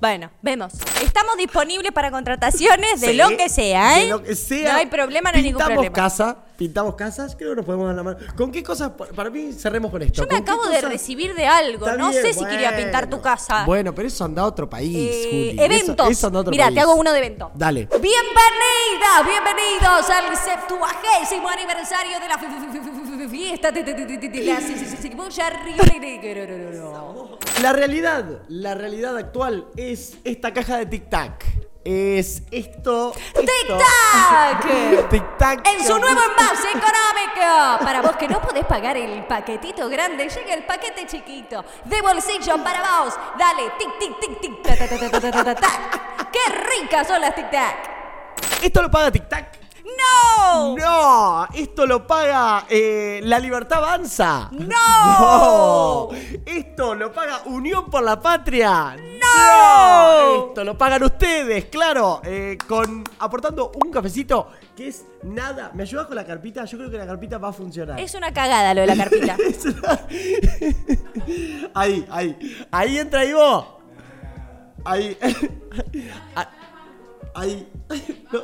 Bueno, 0.00 0.30
vemos. 0.40 0.72
Estamos 1.02 1.36
disponibles 1.36 1.92
para 1.92 2.10
contrataciones 2.10 3.02
de 3.02 3.08
Sí, 3.08 3.16
lo 3.16 3.28
que 3.36 3.50
sea, 3.50 4.00
¿eh? 4.00 4.04
de 4.04 4.10
lo 4.10 4.22
que 4.22 4.34
sea. 4.34 4.72
No 4.72 4.78
hay 4.78 4.86
problema, 4.86 5.30
no 5.30 5.36
hay 5.36 5.42
ningún 5.42 5.62
problema. 5.62 5.92
casa, 5.92 6.43
pintamos 6.56 6.94
casas, 6.94 7.34
creo 7.36 7.50
que 7.50 7.56
nos 7.56 7.64
podemos 7.64 7.86
dar 7.86 7.96
la 7.96 8.02
mano. 8.02 8.18
¿Con 8.36 8.52
qué 8.52 8.62
cosas? 8.62 8.92
Para 9.14 9.30
mí, 9.30 9.52
cerremos 9.52 9.90
con 9.90 10.02
esto. 10.02 10.22
Yo 10.22 10.22
me 10.22 10.28
¿Con 10.28 10.44
qué 10.44 10.50
acabo 10.50 10.66
de 10.68 10.80
recibir 10.82 11.34
de 11.34 11.46
algo. 11.46 11.84
Está 11.86 11.96
no 11.98 12.10
bien, 12.10 12.22
sé 12.22 12.32
si 12.32 12.44
quería 12.44 12.70
bueno. 12.70 12.84
pintar 12.84 13.10
tu 13.10 13.20
casa. 13.20 13.64
Bueno, 13.64 13.94
pero 13.94 14.08
eso 14.08 14.24
anda 14.24 14.42
a 14.42 14.46
otro 14.46 14.68
país, 14.70 14.96
Eh, 14.96 15.24
Juli. 15.30 15.50
Eso- 15.50 15.62
eventos. 15.64 16.10
Eso, 16.10 16.26
anda 16.28 16.38
a 16.38 16.42
otro 16.42 16.50
Mira, 16.52 16.64
país. 16.66 16.74
te 16.76 16.80
hago 16.80 16.94
uno 16.94 17.12
de 17.12 17.18
evento. 17.18 17.50
Dale. 17.54 17.88
Bienvenidas, 17.90 19.26
bienvenidos 19.26 20.10
al 20.10 20.36
septuagésimo 20.36 21.48
aniversario 21.48 22.20
de 22.20 22.28
la 22.28 22.38
fi- 22.38 22.46
fi- 22.46 22.78
fi- 22.78 22.80
fi- 22.80 23.18
fi- 23.18 23.28
fiesta 23.28 23.70
de 23.72 23.82
la. 24.44 24.60
La 27.62 27.72
realidad, 27.72 28.24
la 28.48 28.74
realidad 28.74 29.16
actual 29.16 29.66
es 29.76 30.16
esta 30.24 30.52
caja 30.52 30.76
de 30.78 30.86
Tic 30.86 31.08
Tac 31.08 31.44
es 31.84 32.42
esto. 32.50 33.12
¡Tic-tac! 33.34 35.08
¡Tic-tac! 35.10 35.68
En 35.68 35.86
su 35.86 35.98
nuevo 35.98 36.20
envase 36.22 36.68
económico. 36.68 37.84
Para 37.84 38.02
vos 38.02 38.16
que 38.16 38.28
no 38.28 38.40
podés 38.40 38.64
pagar 38.64 38.96
el 38.96 39.24
paquetito 39.26 39.88
grande, 39.88 40.28
llega 40.28 40.54
el 40.54 40.64
paquete 40.64 41.06
chiquito. 41.06 41.64
De 41.84 42.00
bolsillo 42.00 42.62
para 42.62 42.80
vos. 42.80 43.14
Dale, 43.38 43.72
tic, 43.78 43.98
tic, 43.98 44.18
tic, 44.20 44.40
tic, 44.40 44.62
¡Qué 46.32 46.52
ricas 46.80 47.06
son 47.06 47.20
las 47.20 47.34
tic-tac! 47.34 47.94
¿Esto 48.62 48.82
lo 48.82 48.90
paga 48.90 49.12
tic-tac? 49.12 49.64
¡No! 49.84 50.76
¡No! 50.76 51.46
Esto 51.52 51.86
lo 51.86 52.06
paga 52.06 52.64
eh, 52.68 53.20
La 53.22 53.38
Libertad 53.38 53.78
Avanza. 53.78 54.48
¡No! 54.52 54.68
¡No! 55.18 56.08
Esto 56.46 56.94
lo 56.94 57.12
paga 57.12 57.42
Unión 57.44 57.90
por 57.90 58.02
la 58.02 58.20
Patria. 58.20 58.96
¡No! 58.96 59.33
Esto 60.48 60.64
lo 60.64 60.78
pagan 60.78 61.02
ustedes, 61.02 61.64
claro. 61.66 62.20
eh, 62.24 62.56
con 62.68 63.04
aportando 63.18 63.72
un 63.84 63.90
cafecito 63.90 64.48
que 64.76 64.88
es 64.88 65.04
nada. 65.22 65.70
¿Me 65.74 65.82
ayudas 65.82 66.06
con 66.06 66.16
la 66.16 66.24
carpita? 66.24 66.64
Yo 66.64 66.78
creo 66.78 66.90
que 66.90 66.98
la 66.98 67.06
carpita 67.06 67.38
va 67.38 67.48
a 67.48 67.52
funcionar. 67.52 67.98
Es 68.00 68.14
una 68.14 68.32
cagada 68.32 68.74
lo 68.74 68.80
de 68.82 68.86
la 68.88 68.96
carpita. 68.96 69.36
Ahí, 71.74 72.06
ahí. 72.10 72.36
Ahí 72.70 72.98
entra 72.98 73.24
Ivo. 73.24 73.80
Ahí. 74.84 75.16
Ah, 76.36 76.48
Ahí. 77.34 77.68
No. 78.32 78.40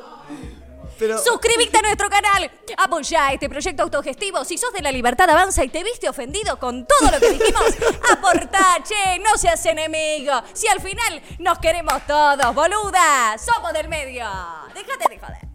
Pero- 1.01 1.19
Suscríbete 1.19 1.79
a 1.79 1.83
nuestro 1.89 2.09
canal. 2.09 2.51
Apoya 2.77 3.33
este 3.33 3.49
proyecto 3.49 3.83
autogestivo. 3.83 4.45
Si 4.45 4.57
sos 4.59 4.73
de 4.73 4.83
la 4.83 4.93
libertad 4.93 5.29
avanza 5.31 5.65
y 5.65 5.69
te 5.71 5.83
viste 5.83 6.09
ofendido 6.09 6.59
con 6.59 6.87
todo 6.87 7.11
lo 7.11 7.19
que 7.19 7.31
dijimos, 7.31 7.65
aportá, 8.13 8.77
che, 8.87 9.19
no 9.19 9.37
seas 9.39 9.65
enemigo. 9.67 10.33
Si 10.53 10.69
al 10.69 10.81
final 10.81 11.23
nos 11.39 11.59
queremos 11.59 12.07
todos, 12.07 12.55
boluda. 12.55 13.37
Somos 13.39 13.73
del 13.73 13.89
medio. 13.89 14.27
Déjate 14.75 15.09
de 15.09 15.19
joder. 15.19 15.51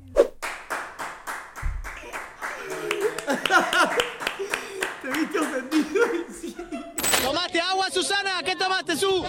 Te 5.02 5.08
viste 5.10 5.40
ofendido. 5.40 6.06
¿Tomaste 7.24 7.60
agua, 7.62 7.90
Susana? 7.92 8.42
¿Qué 8.44 8.56
tomaste, 8.56 8.96
Su? 8.96 9.24